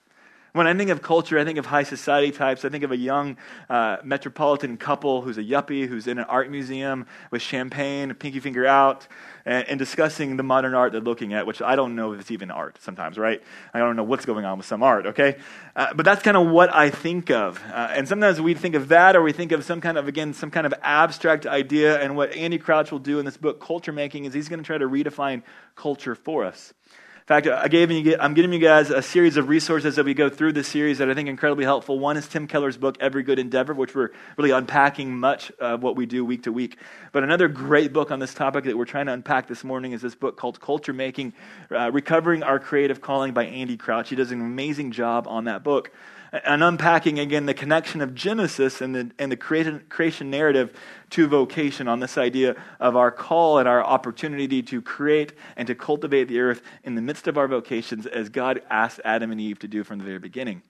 When 0.54 0.68
I 0.68 0.74
think 0.76 0.92
of 0.92 1.02
culture, 1.02 1.40
I 1.40 1.46
think 1.46 1.58
of 1.58 1.66
high 1.66 1.82
society 1.82 2.30
types. 2.30 2.64
I 2.64 2.70
think 2.70 2.84
of 2.84 2.92
a 2.92 2.96
young 2.96 3.38
uh, 3.72 3.98
metropolitan 4.04 4.78
couple 4.78 5.24
who's 5.24 5.40
a 5.40 5.44
yuppie, 5.44 5.88
who's 5.88 6.06
in 6.06 6.20
an 6.20 6.26
art 6.26 6.52
museum 6.52 7.08
with 7.32 7.42
champagne, 7.42 8.14
pinky 8.14 8.40
finger 8.40 8.68
out, 8.68 9.08
and, 9.46 9.68
and, 9.68 9.80
discussing 9.80 10.38
the 10.38 10.44
modern 10.44 10.76
art 10.76 10.92
they're 10.92 11.02
looking 11.02 11.34
at, 11.34 11.48
which 11.48 11.60
I 11.64 11.76
don't 11.76 11.96
know 11.96 12.14
if 12.14 12.20
it's 12.20 12.30
even 12.30 12.52
art 12.52 12.78
sometimes, 12.80 13.18
right? 13.18 13.42
I 13.74 13.80
don't 13.80 13.96
know 13.96 14.04
what's 14.04 14.26
going 14.28 14.46
on 14.46 14.60
with 14.60 14.68
some 14.68 14.84
art, 14.84 15.08
okay? 15.08 15.38
Uh, 15.76 15.92
but 15.96 16.06
that's 16.06 16.22
kind 16.22 16.38
of 16.38 16.46
what 16.46 16.72
I 16.72 16.92
think 16.92 17.32
of. 17.32 17.60
Uh, 17.72 17.88
and 17.90 18.08
sometimes 18.08 18.40
we 18.40 18.54
think 18.54 18.76
of 18.76 18.90
that, 18.90 19.16
or 19.16 19.24
we 19.24 19.32
think 19.32 19.52
of 19.54 19.64
some 19.64 19.82
kind 19.82 19.98
of, 19.98 20.08
again, 20.08 20.36
some 20.36 20.52
kind 20.52 20.68
of 20.68 20.74
abstract 20.84 21.48
idea. 21.48 22.00
And 22.00 22.16
what 22.16 22.32
Andy 22.32 22.60
Crouch 22.60 22.92
will 22.92 23.00
do 23.00 23.18
in 23.18 23.26
this 23.26 23.38
book, 23.38 23.60
Culture 23.60 23.92
Making, 23.92 24.26
is 24.26 24.36
he's 24.36 24.50
going 24.50 24.60
to 24.60 24.66
try 24.66 24.78
to 24.78 24.88
redefine 24.88 25.42
culture 25.76 26.14
for 26.14 26.46
us. 26.46 26.76
In 27.24 27.28
fact, 27.28 27.48
I 27.48 27.70
gave 27.70 27.90
you, 27.90 28.18
I'm 28.20 28.34
giving 28.34 28.52
you 28.52 28.60
guys 28.60 28.90
a 28.90 29.02
series 29.02 29.38
of 29.38 29.48
resources 29.48 29.96
that 29.96 30.04
we 30.04 30.14
go 30.14 30.28
through 30.28 30.52
this 30.52 30.68
series 30.68 30.98
that 30.98 31.10
I 31.10 31.14
think 31.14 31.30
incredibly 31.30 31.64
helpful. 31.64 31.98
One 31.98 32.18
is 32.18 32.28
Tim 32.28 32.48
Keller's 32.48 32.76
book, 32.76 32.98
Every 33.00 33.24
Good 33.24 33.40
Endeavor, 33.40 33.74
which 33.74 33.96
we're 33.96 34.10
really 34.36 34.52
unpacking 34.52 35.18
much 35.18 35.50
of 35.52 35.82
what 35.82 35.96
we 35.96 36.06
do 36.06 36.26
week 36.26 36.44
to 36.44 36.52
week. 36.52 36.78
But 37.14 37.24
another 37.24 37.48
great 37.48 37.94
book 37.94 38.12
on 38.12 38.20
this 38.20 38.34
topic 38.34 38.66
that 38.66 38.78
we're 38.78 38.84
trying 38.84 39.06
to 39.06 39.14
unpack 39.14 39.48
this 39.48 39.64
morning 39.64 39.94
is 39.94 40.02
this 40.02 40.16
book 40.16 40.36
called 40.36 40.60
Culture 40.60 40.92
Making 40.92 41.32
uh, 41.72 41.92
Recovering 41.94 42.44
Our 42.44 42.60
Creative 42.60 43.00
Calling 43.00 43.32
by 43.32 43.46
Andy 43.46 43.78
Crouch. 43.78 44.10
He 44.10 44.18
does 44.18 44.34
an 44.34 44.42
amazing 44.42 44.92
job 44.92 45.26
on 45.26 45.46
that 45.46 45.64
book 45.64 45.92
and 46.34 46.64
unpacking 46.64 47.20
again 47.20 47.46
the 47.46 47.54
connection 47.54 48.02
of 48.02 48.16
Genesis 48.16 48.82
and 48.82 48.96
the, 48.96 49.12
and 49.20 49.32
the 49.32 49.38
creation, 49.38 49.84
creation 49.88 50.32
narrative 50.32 50.76
to 51.12 51.28
vocation 51.28 51.88
on 51.88 52.00
this 52.00 52.18
idea 52.18 52.56
of 52.80 52.96
our 52.96 53.12
call 53.12 53.60
and 53.60 53.68
our 53.68 53.84
opportunity 53.84 54.64
to 54.64 54.82
create 54.82 55.34
and 55.56 55.68
to 55.68 55.76
cultivate 55.76 56.28
the 56.28 56.40
earth 56.40 56.64
in 56.84 56.96
the 56.96 57.02
midst 57.02 57.28
of 57.28 57.38
our 57.38 57.48
vocations 57.48 58.08
as 58.08 58.30
God 58.30 58.64
asked 58.72 59.00
Adam 59.06 59.32
and 59.32 59.40
Eve 59.40 59.60
to 59.60 59.68
do 59.68 59.84
from 59.84 60.00
the 60.00 60.06
very 60.06 60.18
beginning. 60.18 60.64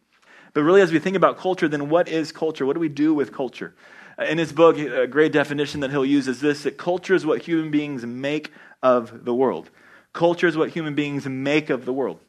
But 0.53 0.63
really, 0.63 0.81
as 0.81 0.91
we 0.91 0.99
think 0.99 1.15
about 1.15 1.37
culture, 1.37 1.69
then 1.69 1.89
what 1.89 2.09
is 2.09 2.33
culture? 2.33 2.65
What 2.65 2.73
do 2.73 2.81
we 2.81 2.89
do 2.89 3.13
with 3.13 3.31
culture? 3.31 3.73
Uh, 4.19 4.25
in 4.25 4.37
his 4.37 4.51
book, 4.51 4.77
a 4.77 5.07
great 5.07 5.31
definition 5.31 5.79
that 5.79 5.91
he'll 5.91 6.05
use 6.05 6.27
is 6.27 6.41
this 6.41 6.63
that 6.63 6.77
culture 6.77 7.15
is 7.15 7.25
what 7.25 7.41
human 7.41 7.71
beings 7.71 8.05
make 8.05 8.51
of 8.83 9.23
the 9.23 9.33
world. 9.33 9.69
Culture 10.11 10.45
is 10.45 10.57
what 10.57 10.71
human 10.71 10.93
beings 10.93 11.25
make 11.25 11.69
of 11.69 11.85
the 11.85 11.93
world 11.93 12.19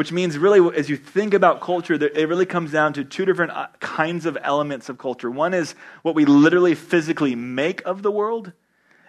which 0.00 0.12
means 0.12 0.38
really 0.38 0.74
as 0.78 0.88
you 0.88 0.96
think 0.96 1.34
about 1.34 1.60
culture 1.60 1.92
it 1.92 2.26
really 2.26 2.46
comes 2.46 2.72
down 2.72 2.94
to 2.94 3.04
two 3.04 3.26
different 3.26 3.52
uh, 3.52 3.66
kinds 3.80 4.24
of 4.24 4.38
elements 4.42 4.88
of 4.88 4.96
culture. 4.96 5.30
One 5.30 5.52
is 5.52 5.74
what 6.00 6.14
we 6.14 6.24
literally 6.24 6.74
physically 6.74 7.34
make 7.34 7.84
of 7.84 8.00
the 8.00 8.10
world 8.10 8.52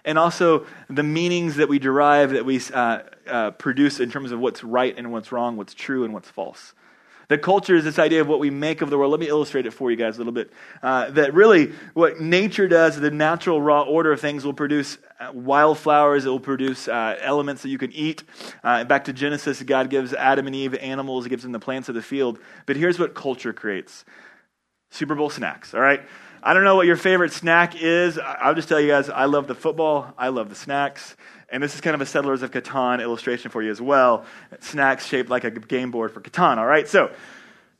and 0.03 0.19
also 0.19 0.65
the 0.89 1.01
meanings 1.01 1.55
that 1.55 1.69
we 1.69 1.79
derive 1.79 2.31
that 2.31 2.43
we 2.43 2.59
uh, 2.73 3.03
uh, 3.25 3.51
produce 3.51 4.01
in 4.01 4.11
terms 4.11 4.33
of 4.33 4.41
what's 4.41 4.65
right 4.65 4.93
and 4.97 5.13
what's 5.13 5.31
wrong 5.31 5.55
what's 5.55 5.73
true 5.73 6.03
and 6.03 6.13
what's 6.13 6.29
false 6.29 6.73
the 7.31 7.37
culture 7.37 7.75
is 7.75 7.85
this 7.85 7.97
idea 7.97 8.19
of 8.19 8.27
what 8.27 8.39
we 8.39 8.49
make 8.49 8.81
of 8.81 8.89
the 8.89 8.97
world. 8.97 9.09
Let 9.09 9.21
me 9.21 9.29
illustrate 9.29 9.65
it 9.65 9.71
for 9.71 9.89
you 9.89 9.95
guys 9.95 10.15
a 10.15 10.17
little 10.17 10.33
bit. 10.33 10.51
Uh, 10.83 11.11
that 11.11 11.33
really, 11.33 11.71
what 11.93 12.19
nature 12.19 12.67
does, 12.67 12.99
the 12.99 13.09
natural 13.09 13.61
raw 13.61 13.83
order 13.83 14.11
of 14.11 14.19
things, 14.19 14.43
will 14.43 14.53
produce 14.53 14.97
uh, 15.17 15.31
wildflowers, 15.33 16.25
it 16.25 16.29
will 16.29 16.41
produce 16.41 16.89
uh, 16.89 17.17
elements 17.21 17.61
that 17.61 17.69
you 17.69 17.77
can 17.77 17.93
eat. 17.93 18.23
Uh, 18.65 18.83
back 18.83 19.05
to 19.05 19.13
Genesis, 19.13 19.63
God 19.63 19.89
gives 19.89 20.13
Adam 20.13 20.45
and 20.45 20.53
Eve 20.53 20.75
animals, 20.75 21.23
He 21.23 21.29
gives 21.29 21.43
them 21.43 21.53
the 21.53 21.59
plants 21.59 21.87
of 21.87 21.95
the 21.95 22.01
field. 22.01 22.37
But 22.65 22.75
here's 22.75 22.99
what 22.99 23.15
culture 23.15 23.53
creates 23.53 24.03
Super 24.89 25.15
Bowl 25.15 25.29
snacks, 25.29 25.73
all 25.73 25.79
right? 25.79 26.01
I 26.43 26.53
don't 26.53 26.63
know 26.65 26.75
what 26.75 26.87
your 26.87 26.97
favorite 26.97 27.31
snack 27.31 27.81
is. 27.81 28.17
I'll 28.17 28.55
just 28.55 28.67
tell 28.67 28.79
you 28.79 28.87
guys, 28.87 29.09
I 29.09 29.25
love 29.25 29.47
the 29.47 29.55
football, 29.55 30.13
I 30.17 30.29
love 30.29 30.49
the 30.49 30.55
snacks. 30.55 31.15
And 31.51 31.61
this 31.61 31.75
is 31.75 31.81
kind 31.81 31.93
of 31.93 32.01
a 32.01 32.05
Settlers 32.05 32.41
of 32.41 32.51
Catan 32.51 33.01
illustration 33.01 33.51
for 33.51 33.61
you 33.61 33.71
as 33.71 33.81
well. 33.81 34.25
Snacks 34.61 35.05
shaped 35.05 35.29
like 35.29 35.43
a 35.43 35.51
game 35.51 35.91
board 35.91 36.11
for 36.11 36.21
Catan, 36.21 36.57
all 36.57 36.65
right? 36.65 36.87
So, 36.87 37.11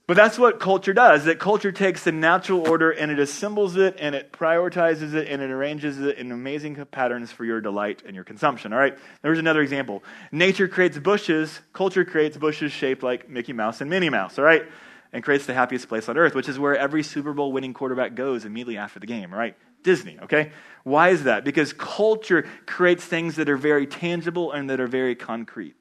but 0.08 0.18
that's 0.18 0.38
what 0.38 0.60
culture 0.60 0.94
does. 0.94 1.24
That 1.24 1.40
culture 1.40 1.72
takes 1.72 2.04
the 2.04 2.12
natural 2.12 2.68
order 2.68 2.92
and 2.92 3.12
it 3.12 3.20
assembles 3.20 3.78
it 3.78 3.96
and 3.98 4.14
it 4.14 4.34
prioritizes 4.34 5.14
it 5.14 5.30
and 5.30 5.42
it 5.42 5.50
arranges 5.50 6.00
it 6.00 6.18
in 6.18 6.34
amazing 6.34 6.76
patterns 6.92 7.32
for 7.32 7.46
your 7.46 7.62
delight 7.62 8.04
and 8.06 8.14
your 8.14 8.26
consumption. 8.26 8.74
All 8.74 8.80
right. 8.80 8.98
There's 9.22 9.40
another 9.40 9.62
example. 9.62 10.04
Nature 10.32 10.68
creates 10.68 10.98
bushes. 10.98 11.62
Culture 11.72 12.04
creates 12.04 12.36
bushes 12.36 12.74
shaped 12.74 13.04
like 13.04 13.30
Mickey 13.30 13.54
Mouse 13.54 13.80
and 13.80 13.90
Minnie 13.90 14.10
Mouse. 14.10 14.38
All 14.38 14.44
right. 14.44 14.66
And 15.14 15.24
creates 15.24 15.46
the 15.46 15.54
happiest 15.54 15.88
place 15.88 16.10
on 16.10 16.18
earth, 16.18 16.36
which 16.36 16.50
is 16.50 16.60
where 16.60 16.76
every 16.76 17.04
Super 17.04 17.32
Bowl 17.32 17.54
winning 17.54 17.74
quarterback 17.74 18.14
goes 18.14 18.44
immediately 18.44 18.78
after 18.78 19.00
the 19.00 19.08
game. 19.08 19.34
Right. 19.34 19.56
Disney. 19.84 20.18
Okay. 20.24 20.52
Why 20.84 21.10
is 21.10 21.24
that? 21.24 21.44
Because 21.44 21.74
culture 21.74 22.48
creates 22.66 23.06
things 23.06 23.36
that 23.36 23.50
are 23.50 23.58
very 23.58 23.86
tangible 23.86 24.52
and 24.52 24.70
that 24.70 24.80
are 24.80 24.88
very 24.88 25.16
concrete. 25.16 25.76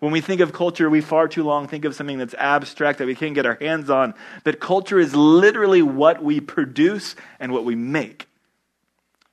When 0.00 0.12
we 0.12 0.20
think 0.20 0.42
of 0.42 0.52
culture, 0.52 0.90
we 0.90 1.00
far 1.00 1.28
too 1.28 1.44
long 1.44 1.66
think 1.66 1.86
of 1.86 1.94
something 1.94 2.18
that's 2.18 2.34
abstract 2.34 2.98
that 2.98 3.06
we 3.06 3.14
can't 3.14 3.34
get 3.34 3.46
our 3.46 3.56
hands 3.58 3.88
on. 3.88 4.12
But 4.42 4.60
culture 4.60 4.98
is 4.98 5.14
literally 5.14 5.80
what 5.80 6.22
we 6.22 6.40
produce 6.40 7.16
and 7.40 7.52
what 7.52 7.64
we 7.64 7.74
make. 7.74 8.26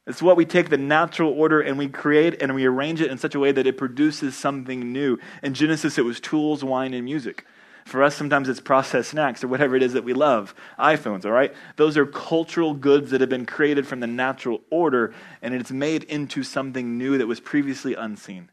It's 0.08 0.22
what 0.22 0.38
we 0.38 0.46
take 0.46 0.70
the 0.70 0.78
natural 0.78 1.32
order 1.32 1.62
and 1.62 1.78
we 1.78 1.88
create 1.88 2.42
and 2.42 2.56
we 2.56 2.66
arrange 2.66 3.02
it 3.02 3.12
in 3.12 3.18
such 3.18 3.36
a 3.36 3.40
way 3.40 3.52
that 3.52 3.68
it 3.68 3.78
produces 3.78 4.36
something 4.36 4.92
new. 4.92 5.20
In 5.44 5.54
Genesis, 5.54 5.98
it 5.98 6.06
was 6.06 6.20
tools, 6.20 6.64
wine, 6.64 6.94
and 6.94 7.06
music. 7.06 7.46
For 7.92 8.04
us, 8.04 8.16
sometimes 8.16 8.48
it's 8.48 8.62
processed 8.62 9.10
snacks 9.10 9.44
or 9.44 9.50
whatever 9.50 9.76
it 9.76 9.84
is 9.84 9.92
that 9.94 10.06
we 10.06 10.14
love. 10.14 10.56
iPhones, 10.80 11.26
all 11.26 11.32
right? 11.32 11.54
Those 11.76 11.98
are 11.98 12.06
cultural 12.06 12.74
goods 12.74 13.12
that 13.12 13.20
have 13.20 13.30
been 13.30 13.46
created 13.46 13.86
from 13.86 14.00
the 14.00 14.08
natural 14.08 14.62
order, 14.70 15.14
and 15.42 15.54
it's 15.54 15.72
made 15.72 16.04
into 16.04 16.42
something 16.42 16.98
new 16.98 17.18
that 17.18 17.28
was 17.28 17.42
previously 17.42 17.94
unseen. 17.94 18.50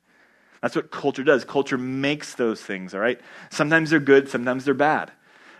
That's 0.60 0.74
what 0.74 0.90
culture 0.90 1.22
does. 1.22 1.44
Culture 1.44 1.78
makes 1.78 2.34
those 2.34 2.60
things, 2.60 2.94
all 2.94 3.00
right? 3.00 3.20
Sometimes 3.48 3.90
they're 3.90 4.00
good, 4.00 4.28
sometimes 4.28 4.64
they're 4.64 4.74
bad. 4.74 5.12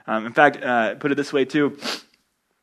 Um, 0.09 0.27
in 0.27 0.33
fact, 0.33 0.61
uh, 0.61 0.97
put 0.97 1.13
it 1.13 1.15
this 1.15 1.33
way, 1.33 1.45
too. 1.45 1.79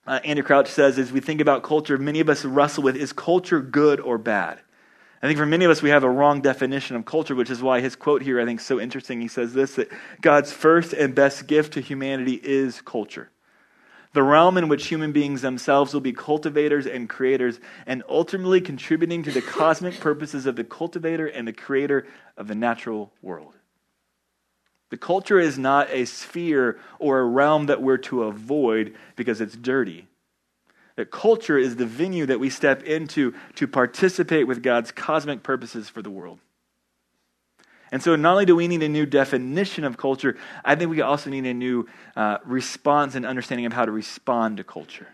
Uh, 0.06 0.20
Andy 0.26 0.42
Crouch 0.42 0.68
says, 0.68 1.00
as 1.00 1.14
we 1.14 1.22
think 1.22 1.40
about 1.40 1.64
culture, 1.64 1.98
many 1.98 2.20
of 2.20 2.28
us 2.28 2.44
wrestle 2.44 2.84
with 2.84 2.98
is 2.98 3.14
culture 3.14 3.62
good 3.62 4.02
or 4.02 4.18
bad? 4.18 4.60
I 5.22 5.28
think 5.28 5.40
for 5.40 5.46
many 5.46 5.66
of 5.66 5.72
us, 5.72 5.82
we 5.82 5.90
have 5.90 6.04
a 6.04 6.10
wrong 6.10 6.42
definition 6.42 6.96
of 6.96 7.06
culture, 7.06 7.36
which 7.36 7.50
is 7.50 7.62
why 7.62 7.82
his 7.82 7.96
quote 7.96 8.22
here, 8.22 8.40
I 8.40 8.46
think, 8.46 8.60
is 8.60 8.66
so 8.66 8.80
interesting. 8.80 9.22
He 9.22 9.28
says 9.28 9.54
this 9.54 9.76
that 9.76 9.90
God's 10.22 10.52
first 10.52 10.94
and 10.94 11.16
best 11.16 11.48
gift 11.48 11.74
to 11.74 11.82
humanity 11.82 12.40
is 12.44 12.82
culture. 12.82 13.30
The 14.14 14.24
realm 14.24 14.58
in 14.58 14.70
which 14.70 14.88
human 14.88 15.12
beings 15.12 15.42
themselves 15.42 15.94
will 15.94 16.02
be 16.02 16.14
cultivators 16.14 16.88
and 16.88 17.10
creators, 17.10 17.60
and 17.86 18.04
ultimately 18.08 18.62
contributing 18.62 19.24
to 19.24 19.32
the 19.32 19.42
cosmic 19.42 20.00
purposes 20.00 20.46
of 20.46 20.56
the 20.56 20.64
cultivator 20.64 21.28
and 21.28 21.48
the 21.48 21.54
creator 21.54 22.08
of 22.38 22.48
the 22.48 22.56
natural 22.56 23.12
world. 23.22 23.56
The 24.90 24.98
culture 24.98 25.40
is 25.40 25.58
not 25.58 25.90
a 25.90 26.06
sphere 26.06 26.80
or 27.00 27.20
a 27.20 27.26
realm 27.26 27.66
that 27.66 27.82
we're 27.82 27.98
to 27.98 28.24
avoid 28.24 28.96
because 29.16 29.42
it's 29.42 29.56
dirty. 29.56 30.08
That 30.96 31.12
culture 31.12 31.58
is 31.58 31.76
the 31.76 31.86
venue 31.86 32.26
that 32.26 32.40
we 32.40 32.50
step 32.50 32.84
into 32.84 33.34
to 33.56 33.68
participate 33.68 34.48
with 34.48 34.64
God's 34.64 34.92
cosmic 34.92 35.44
purposes 35.44 35.90
for 35.90 36.02
the 36.02 36.10
world. 36.10 36.40
And 37.92 38.02
so, 38.02 38.16
not 38.16 38.32
only 38.32 38.46
do 38.46 38.56
we 38.56 38.68
need 38.68 38.84
a 38.84 38.90
new 38.90 39.06
definition 39.06 39.84
of 39.84 39.98
culture, 39.98 40.38
I 40.64 40.76
think 40.76 40.90
we 40.90 41.02
also 41.02 41.30
need 41.30 41.46
a 41.46 41.54
new 41.54 41.88
uh, 42.16 42.40
response 42.44 43.16
and 43.16 43.26
understanding 43.26 43.66
of 43.66 43.74
how 43.74 43.86
to 43.86 43.92
respond 43.92 44.58
to 44.58 44.64
culture. 44.64 45.08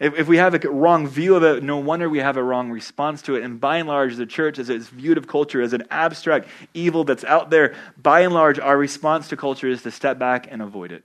If, 0.00 0.16
if, 0.16 0.28
we 0.28 0.36
have 0.36 0.54
a 0.54 0.70
wrong 0.70 1.08
view 1.08 1.34
of 1.34 1.42
it, 1.42 1.62
no 1.64 1.78
wonder 1.78 2.08
we 2.08 2.20
have 2.20 2.36
a 2.36 2.42
wrong 2.42 2.70
response 2.70 3.20
to 3.22 3.34
it. 3.34 3.42
And 3.42 3.60
by 3.60 3.78
and 3.78 3.88
large, 3.88 4.14
the 4.14 4.26
church, 4.26 4.60
as 4.60 4.70
it's 4.70 4.88
viewed 4.88 5.18
of 5.18 5.26
culture 5.26 5.60
as 5.60 5.72
an 5.72 5.84
abstract 5.90 6.48
evil 6.72 7.02
that's 7.02 7.24
out 7.24 7.50
there, 7.50 7.74
by 8.00 8.20
and 8.20 8.32
large, 8.32 8.60
our 8.60 8.78
response 8.78 9.28
to 9.28 9.36
culture 9.36 9.66
is 9.68 9.82
to 9.82 9.90
step 9.90 10.18
back 10.18 10.46
and 10.50 10.62
avoid 10.62 10.92
it. 10.92 11.02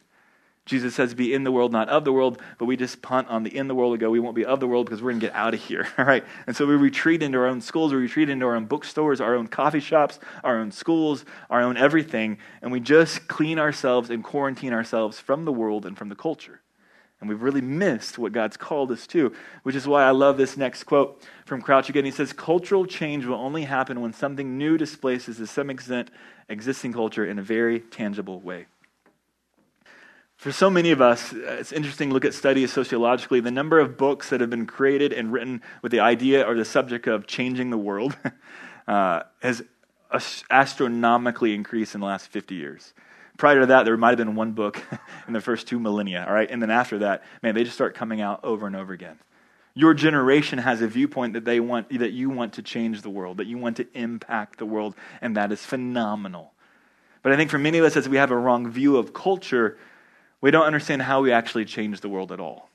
Jesus 0.66 0.96
says, 0.96 1.14
be 1.14 1.34
in 1.34 1.44
the 1.44 1.52
world, 1.52 1.74
not 1.74 1.90
of 1.90 2.06
the 2.06 2.14
world, 2.14 2.42
but 2.58 2.66
we 2.66 2.78
just 2.78 3.02
punt 3.02 3.28
on 3.28 3.44
the 3.44 3.56
in 3.56 3.68
the 3.68 3.76
world. 3.76 3.92
We 3.92 3.98
go, 3.98 4.10
we 4.10 4.22
won't 4.22 4.36
be 4.36 4.46
of 4.46 4.62
the 4.62 4.68
world 4.68 4.86
because 4.86 5.02
we're 5.02 5.12
going 5.12 5.20
to 5.20 5.28
get 5.28 5.36
out 5.36 5.54
of 5.54 5.62
here. 5.62 5.86
All 5.98 6.06
right. 6.06 6.24
And 6.48 6.56
so 6.56 6.66
we 6.66 6.76
retreat 6.76 7.22
into 7.22 7.38
our 7.38 7.48
own 7.48 7.60
schools, 7.60 7.92
we 7.92 8.00
retreat 8.00 8.30
into 8.30 8.46
our 8.46 8.56
own 8.56 8.66
bookstores, 8.66 9.20
our 9.20 9.36
own 9.36 9.48
coffee 9.48 9.82
shops, 9.82 10.20
our 10.42 10.58
own 10.58 10.72
schools, 10.72 11.26
our 11.50 11.62
own 11.62 11.76
everything. 11.76 12.38
And 12.62 12.72
we 12.72 12.80
just 12.80 13.28
clean 13.28 13.60
ourselves 13.60 14.10
and 14.10 14.24
quarantine 14.24 14.72
ourselves 14.72 15.20
from 15.20 15.44
the 15.44 15.52
world 15.52 15.86
and 15.86 15.98
from 15.98 16.08
the 16.08 16.16
culture. 16.16 16.62
And 17.20 17.30
we've 17.30 17.42
really 17.42 17.62
missed 17.62 18.18
what 18.18 18.32
God's 18.34 18.58
called 18.58 18.92
us 18.92 19.08
to, 19.08 19.34
which 19.64 19.76
is 19.76 19.88
why 19.88 20.04
I 20.04 20.12
love 20.12 20.38
this 20.38 20.58
next 20.58 20.84
quote 20.84 21.22
from 21.46 21.62
Crouch 21.62 21.90
again. 21.90 22.04
He 22.04 22.12
says, 22.12 22.34
Cultural 22.34 22.86
change 22.86 23.26
will 23.26 23.36
only 23.36 23.64
happen 23.64 24.02
when 24.02 24.12
something 24.12 24.58
new 24.58 24.78
displaces, 24.78 25.38
to 25.38 25.48
some 25.48 25.70
extent, 25.70 26.10
existing 26.50 26.92
culture 26.92 27.26
in 27.26 27.40
a 27.40 27.42
very 27.42 27.80
tangible 27.80 28.42
way. 28.42 28.66
For 30.44 30.52
so 30.52 30.70
many 30.70 30.92
of 30.92 31.00
us, 31.00 31.32
it's 31.32 31.72
interesting 31.72 32.10
to 32.10 32.14
look 32.14 32.26
at 32.26 32.34
studies 32.34 32.74
sociologically. 32.74 33.40
The 33.40 33.50
number 33.50 33.80
of 33.80 33.96
books 33.96 34.30
that 34.30 34.42
have 34.42 34.50
been 34.50 34.66
created 34.66 35.14
and 35.14 35.32
written 35.32 35.62
with 35.82 35.94
the 35.94 36.02
idea 36.02 36.46
or 36.46 36.54
the 36.54 36.66
subject 36.66 37.08
of 37.08 37.26
changing 37.26 37.70
the 37.70 37.78
world 37.78 38.18
uh, 38.90 39.22
has 39.42 39.64
astronomically 40.52 41.54
increased 41.54 41.96
in 41.96 42.02
the 42.02 42.08
last 42.08 42.28
50 42.28 42.56
years. 42.56 42.94
Prior 43.38 43.62
to 43.62 43.68
that, 43.68 43.84
there 43.84 43.96
might 43.96 44.10
have 44.10 44.18
been 44.18 44.36
one 44.36 44.52
book 44.52 44.84
in 45.30 45.32
the 45.32 45.40
first 45.40 45.66
two 45.66 45.80
millennia, 45.80 46.26
all 46.28 46.34
right? 46.34 46.52
And 46.52 46.62
then 46.62 46.72
after 46.72 47.00
that, 47.00 47.24
man, 47.42 47.56
they 47.56 47.64
just 47.64 47.76
start 47.76 47.96
coming 47.96 48.20
out 48.20 48.44
over 48.44 48.68
and 48.68 48.76
over 48.76 48.92
again. 48.92 49.20
Your 49.76 49.94
generation 49.94 50.60
has 50.60 50.82
a 50.82 50.88
viewpoint 50.90 51.32
that 51.36 51.46
they 51.46 51.62
want 51.62 51.88
that 51.98 52.12
you 52.12 52.30
want 52.30 52.52
to 52.56 52.62
change 52.62 53.02
the 53.02 53.10
world, 53.10 53.38
that 53.38 53.48
you 53.48 53.58
want 53.58 53.78
to 53.78 53.88
impact 53.94 54.60
the 54.60 54.66
world, 54.66 54.94
and 55.22 55.38
that 55.38 55.54
is 55.54 55.66
phenomenal. 55.66 56.52
But 57.22 57.32
I 57.32 57.38
think 57.38 57.50
for 57.50 57.60
many 57.60 57.78
of 57.78 57.86
us 57.86 57.96
as 57.96 58.10
we 58.10 58.18
have 58.18 58.32
a 58.32 58.38
wrong 58.38 58.70
view 58.70 58.98
of 58.98 59.14
culture, 59.14 59.78
we 60.44 60.52
don't 60.52 60.66
understand 60.66 61.02
how 61.02 61.22
we 61.22 61.32
actually 61.32 61.64
change 61.64 62.02
the 62.02 62.10
world 62.10 62.34
at 62.34 62.40
all. 62.42 62.70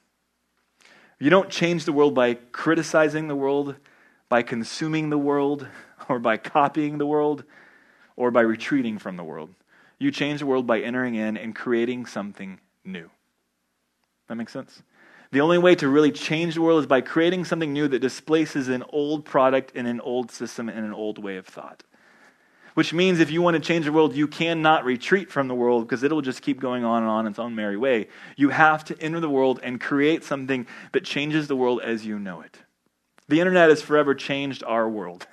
You 1.21 1.29
don't 1.29 1.51
change 1.51 1.85
the 1.85 1.93
world 1.93 2.15
by 2.15 2.33
criticizing 2.33 3.29
the 3.29 3.37
world, 3.37 3.75
by 4.31 4.41
consuming 4.41 5.11
the 5.11 5.19
world, 5.19 5.69
or 6.09 6.19
by 6.19 6.39
copying 6.39 6.97
the 6.97 7.05
world, 7.05 7.45
or 8.17 8.31
by 8.31 8.41
retreating 8.41 8.97
from 8.97 9.19
the 9.19 9.23
world. 9.23 9.51
You 9.99 10.11
change 10.11 10.41
the 10.41 10.47
world 10.47 10.67
by 10.67 10.81
entering 10.81 11.15
in 11.15 11.37
and 11.37 11.55
creating 11.55 12.07
something 12.07 12.59
new. 12.87 13.11
That 14.29 14.37
makes 14.37 14.55
sense? 14.55 14.83
The 15.31 15.43
only 15.43 15.59
way 15.59 15.75
to 15.75 15.89
really 15.91 16.11
change 16.11 16.55
the 16.55 16.63
world 16.63 16.81
is 16.81 16.87
by 16.87 17.03
creating 17.03 17.45
something 17.45 17.75
new 17.75 17.87
that 17.89 17.99
displaces 17.99 18.69
an 18.69 18.83
old 18.89 19.27
product 19.27 19.73
in 19.73 19.85
an 19.85 20.01
old 20.01 20.31
system 20.31 20.71
and 20.71 20.87
an 20.87 20.95
old 20.95 21.23
way 21.23 21.37
of 21.37 21.47
thought. 21.47 21.83
Which 22.79 22.95
means 22.95 23.19
if 23.19 23.33
you 23.33 23.43
want 23.43 23.55
to 23.55 23.61
change 23.61 23.87
the 23.87 23.93
world, 23.93 24.15
you 24.15 24.29
cannot 24.29 24.85
retreat 24.85 25.33
from 25.33 25.49
the 25.49 25.55
world 25.57 25.83
because 25.83 26.05
it'll 26.05 26.23
just 26.23 26.43
keep 26.43 26.61
going 26.61 26.85
on 26.85 27.03
and 27.03 27.11
on 27.11 27.27
its 27.27 27.41
own 27.41 27.57
merry 27.57 27.77
way. 27.77 28.07
You 28.37 28.51
have 28.51 28.85
to 28.85 29.03
enter 29.03 29.19
the 29.19 29.29
world 29.29 29.59
and 29.65 29.81
create 29.81 30.23
something 30.23 30.65
that 30.93 31.03
changes 31.03 31.49
the 31.49 31.57
world 31.57 31.81
as 31.83 32.07
you 32.07 32.21
know 32.21 32.41
it. 32.41 32.57
The 33.27 33.41
internet 33.41 33.69
has 33.69 33.83
forever 33.83 34.15
changed 34.15 34.63
our 34.63 34.89
world. 34.89 35.27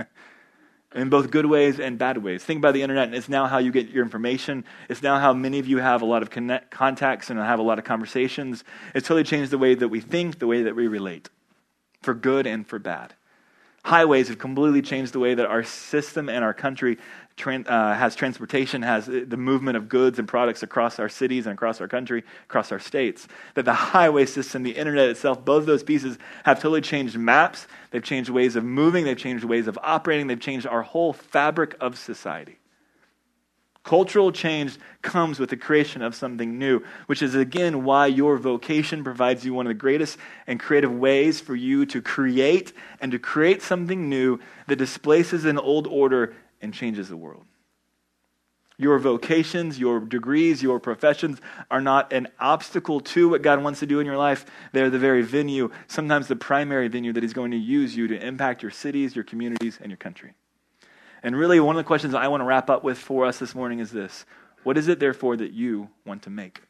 in 0.96 1.10
both 1.10 1.30
good 1.30 1.46
ways 1.46 1.80
and 1.80 2.00
bad 2.00 2.18
ways. 2.18 2.44
Think 2.44 2.58
about 2.58 2.74
the 2.74 2.82
internet, 2.82 3.10
and 3.10 3.16
it's 3.16 3.30
now 3.30 3.46
how 3.46 3.60
you 3.60 3.72
get 3.72 3.90
your 3.90 4.04
information. 4.04 4.66
It's 4.90 5.04
now 5.04 5.20
how 5.20 5.32
many 5.32 5.60
of 5.60 5.68
you 5.68 5.78
have 5.78 6.02
a 6.02 6.06
lot 6.06 6.24
of 6.24 6.32
connect, 6.32 6.72
contacts 6.72 7.30
and 7.30 7.40
have 7.40 7.60
a 7.60 7.62
lot 7.62 7.78
of 7.78 7.86
conversations. 7.86 8.64
It's 8.96 9.08
totally 9.08 9.24
changed 9.24 9.52
the 9.52 9.60
way 9.60 9.76
that 9.76 9.90
we 9.90 10.02
think, 10.02 10.40
the 10.40 10.48
way 10.48 10.64
that 10.64 10.76
we 10.76 10.88
relate, 10.88 11.30
for 12.02 12.16
good 12.16 12.48
and 12.48 12.66
for 12.66 12.80
bad. 12.80 13.14
Highways 13.86 14.30
have 14.30 14.40
completely 14.40 14.82
changed 14.82 15.14
the 15.14 15.20
way 15.20 15.36
that 15.36 15.46
our 15.46 15.64
system 15.64 16.28
and 16.28 16.44
our 16.44 16.56
country 16.56 16.98
uh, 17.44 17.94
has 17.94 18.16
transportation, 18.16 18.82
has 18.82 19.06
the 19.06 19.38
movement 19.38 19.78
of 19.78 19.90
goods 19.90 20.20
and 20.20 20.28
products 20.28 20.64
across 20.64 21.00
our 21.00 21.10
cities 21.10 21.46
and 21.46 21.54
across 21.54 21.82
our 21.82 21.88
country, 21.88 22.24
across 22.46 22.72
our 22.72 22.80
states. 22.80 23.28
That 23.56 23.66
the 23.66 23.74
highway 23.74 24.26
system, 24.26 24.64
the 24.64 24.72
internet 24.72 25.10
itself, 25.10 25.44
both 25.44 25.66
those 25.66 25.84
pieces 25.84 26.18
have 26.46 26.58
totally 26.58 26.82
changed 26.82 27.18
maps. 27.18 27.68
They've 27.92 28.04
changed 28.04 28.30
ways 28.30 28.56
of 28.56 28.64
moving. 28.64 29.06
They've 29.06 29.18
changed 29.18 29.44
ways 29.44 29.68
of 29.68 29.78
operating. 29.84 30.28
They've 30.28 30.40
changed 30.40 30.66
our 30.66 30.82
whole 30.82 31.14
fabric 31.14 31.76
of 31.82 31.98
society. 31.98 32.60
Cultural 33.86 34.32
change 34.32 34.80
comes 35.04 35.40
with 35.40 35.52
the 35.52 35.58
creation 35.58 36.02
of 36.02 36.16
something 36.16 36.58
new, 36.58 36.82
which 37.06 37.22
is 37.22 37.36
again 37.36 37.84
why 37.84 38.08
your 38.08 38.36
vocation 38.36 39.04
provides 39.04 39.46
you 39.46 39.54
one 39.54 39.68
of 39.68 39.70
the 39.70 39.76
greatest 39.76 40.18
and 40.48 40.60
creative 40.60 40.92
ways 40.92 41.40
for 41.40 41.56
you 41.56 41.86
to 41.86 42.02
create 42.02 42.74
and 43.00 43.12
to 43.12 43.20
create 43.20 43.62
something 43.62 44.10
new 44.10 44.40
that 44.66 44.78
displaces 44.78 45.46
an 45.46 45.60
old 45.60 45.86
order 45.86 46.34
and 46.66 46.74
changes 46.74 47.08
the 47.08 47.16
world. 47.16 47.46
Your 48.78 49.00
vocations, 49.00 49.80
your 49.80 50.02
degrees, 50.02 50.62
your 50.62 50.82
professions 50.82 51.40
are 51.72 51.80
not 51.80 52.12
an 52.12 52.28
obstacle 52.40 53.00
to 53.00 53.30
what 53.30 53.42
God 53.42 53.64
wants 53.64 53.80
to 53.80 53.86
do 53.86 54.02
in 54.02 54.06
your 54.06 54.18
life. 54.18 54.46
They're 54.74 54.90
the 54.90 55.00
very 55.00 55.22
venue, 55.22 55.72
sometimes 55.88 56.28
the 56.28 56.36
primary 56.36 56.90
venue 56.90 57.14
that 57.14 57.24
He's 57.24 57.32
going 57.32 57.52
to 57.52 57.58
use 57.58 57.96
you 57.96 58.08
to 58.08 58.22
impact 58.22 58.64
your 58.64 58.72
cities, 58.72 59.16
your 59.16 59.24
communities, 59.24 59.80
and 59.82 59.90
your 59.90 59.98
country. 59.98 60.34
And 61.24 61.38
really, 61.38 61.62
one 61.62 61.78
of 61.78 61.80
the 61.80 61.88
questions 61.88 62.14
I 62.14 62.28
want 62.28 62.42
to 62.42 62.46
wrap 62.46 62.70
up 62.70 62.84
with 62.84 62.98
for 62.98 63.26
us 63.26 63.40
this 63.40 63.56
morning 63.56 63.80
is 63.80 63.92
this 63.92 64.26
What 64.64 64.78
is 64.78 64.90
it, 64.90 65.00
therefore, 65.00 65.38
that 65.38 65.54
you 65.54 65.90
want 66.06 66.24
to 66.24 66.30
make? 66.30 66.62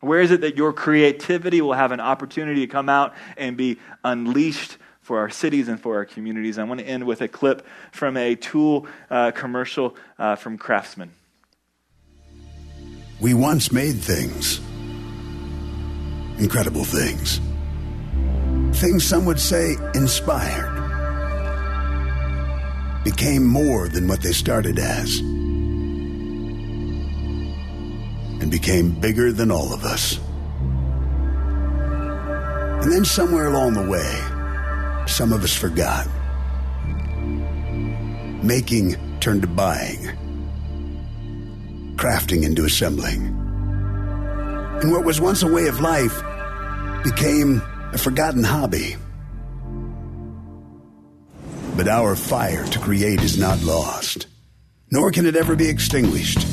Where 0.00 0.20
is 0.20 0.30
it 0.30 0.40
that 0.40 0.56
your 0.56 0.72
creativity 0.72 1.60
will 1.60 1.74
have 1.74 1.92
an 1.92 2.00
opportunity 2.00 2.66
to 2.66 2.72
come 2.72 2.88
out 2.88 3.14
and 3.36 3.56
be 3.56 3.78
unleashed 4.02 4.78
for 5.02 5.18
our 5.18 5.28
cities 5.28 5.68
and 5.68 5.78
for 5.80 5.96
our 5.96 6.04
communities. 6.04 6.58
I 6.58 6.64
want 6.64 6.80
to 6.80 6.86
end 6.86 7.04
with 7.04 7.20
a 7.20 7.28
clip 7.28 7.66
from 7.90 8.16
a 8.16 8.34
tool 8.36 8.86
uh, 9.10 9.32
commercial 9.32 9.96
uh, 10.18 10.36
from 10.36 10.56
Craftsman. 10.56 11.10
We 13.20 13.34
once 13.34 13.70
made 13.70 13.96
things, 13.96 14.60
incredible 16.38 16.84
things, 16.84 17.40
things 18.80 19.04
some 19.04 19.26
would 19.26 19.38
say 19.38 19.76
inspired, 19.94 20.80
became 23.04 23.46
more 23.46 23.88
than 23.88 24.08
what 24.08 24.22
they 24.22 24.32
started 24.32 24.78
as, 24.78 25.18
and 28.40 28.50
became 28.50 28.90
bigger 28.90 29.30
than 29.32 29.50
all 29.50 29.72
of 29.72 29.84
us. 29.84 30.18
And 32.82 32.90
then 32.90 33.04
somewhere 33.04 33.46
along 33.46 33.74
the 33.74 33.88
way, 33.88 34.31
some 35.06 35.32
of 35.32 35.44
us 35.44 35.54
forgot. 35.54 36.06
Making 38.42 38.96
turned 39.20 39.42
to 39.42 39.48
buying, 39.48 40.00
crafting 41.96 42.44
into 42.44 42.64
assembling. 42.64 43.26
And 44.82 44.90
what 44.90 45.04
was 45.04 45.20
once 45.20 45.42
a 45.42 45.52
way 45.52 45.68
of 45.68 45.80
life 45.80 46.22
became 47.04 47.62
a 47.92 47.98
forgotten 47.98 48.42
hobby. 48.42 48.96
But 51.76 51.88
our 51.88 52.16
fire 52.16 52.64
to 52.64 52.78
create 52.78 53.22
is 53.22 53.38
not 53.38 53.62
lost, 53.62 54.26
nor 54.90 55.10
can 55.10 55.26
it 55.26 55.36
ever 55.36 55.56
be 55.56 55.68
extinguished. 55.68 56.46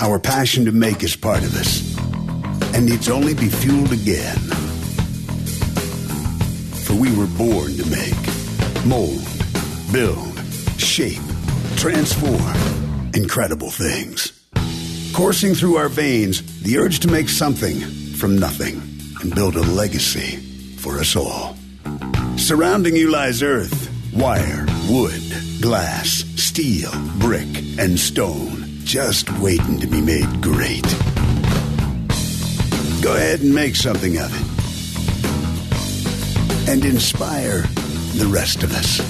Our 0.00 0.18
passion 0.18 0.64
to 0.66 0.72
make 0.72 1.02
is 1.02 1.16
part 1.16 1.42
of 1.42 1.54
us 1.54 1.96
and 2.74 2.86
needs 2.86 3.08
only 3.08 3.34
be 3.34 3.48
fueled 3.48 3.92
again 3.92 4.63
for 6.94 7.00
we 7.00 7.16
were 7.16 7.26
born 7.26 7.76
to 7.76 7.86
make, 7.90 8.84
mold, 8.84 9.24
build, 9.92 10.38
shape, 10.78 11.22
transform 11.76 12.56
incredible 13.14 13.70
things. 13.70 14.32
Coursing 15.14 15.54
through 15.54 15.76
our 15.76 15.88
veins, 15.88 16.62
the 16.62 16.78
urge 16.78 17.00
to 17.00 17.08
make 17.08 17.28
something 17.28 17.80
from 18.16 18.38
nothing 18.38 18.82
and 19.20 19.34
build 19.34 19.56
a 19.56 19.62
legacy 19.62 20.36
for 20.76 20.98
us 20.98 21.16
all. 21.16 21.56
Surrounding 22.36 22.96
you 22.96 23.10
lies 23.10 23.42
earth, 23.42 23.90
wire, 24.12 24.66
wood, 24.88 25.22
glass, 25.60 26.24
steel, 26.36 26.92
brick, 27.18 27.48
and 27.78 27.98
stone, 27.98 28.64
just 28.84 29.30
waiting 29.38 29.78
to 29.80 29.86
be 29.86 30.00
made 30.00 30.42
great. 30.42 30.84
Go 33.02 33.14
ahead 33.14 33.40
and 33.40 33.54
make 33.54 33.76
something 33.76 34.16
of 34.18 34.32
it 34.32 34.53
and 36.66 36.84
inspire 36.84 37.62
the 38.16 38.26
rest 38.26 38.62
of 38.62 38.72
us. 38.72 39.00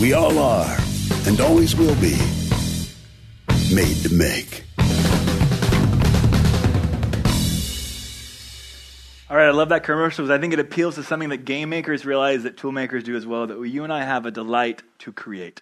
We 0.00 0.14
all 0.14 0.38
are, 0.38 0.78
and 1.26 1.40
always 1.40 1.76
will 1.76 1.94
be, 1.96 2.16
made 3.74 3.96
to 4.02 4.14
make. 4.14 4.64
All 9.28 9.36
right, 9.36 9.46
I 9.46 9.50
love 9.50 9.68
that 9.68 9.84
commercial 9.84 10.24
because 10.24 10.36
I 10.36 10.40
think 10.40 10.54
it 10.54 10.58
appeals 10.58 10.94
to 10.94 11.04
something 11.04 11.28
that 11.28 11.44
game 11.44 11.68
makers 11.68 12.06
realize 12.06 12.42
that 12.44 12.56
tool 12.56 12.72
makers 12.72 13.04
do 13.04 13.14
as 13.14 13.26
well, 13.26 13.46
that 13.46 13.62
you 13.62 13.84
and 13.84 13.92
I 13.92 14.04
have 14.04 14.24
a 14.24 14.30
delight 14.30 14.82
to 15.00 15.12
create 15.12 15.60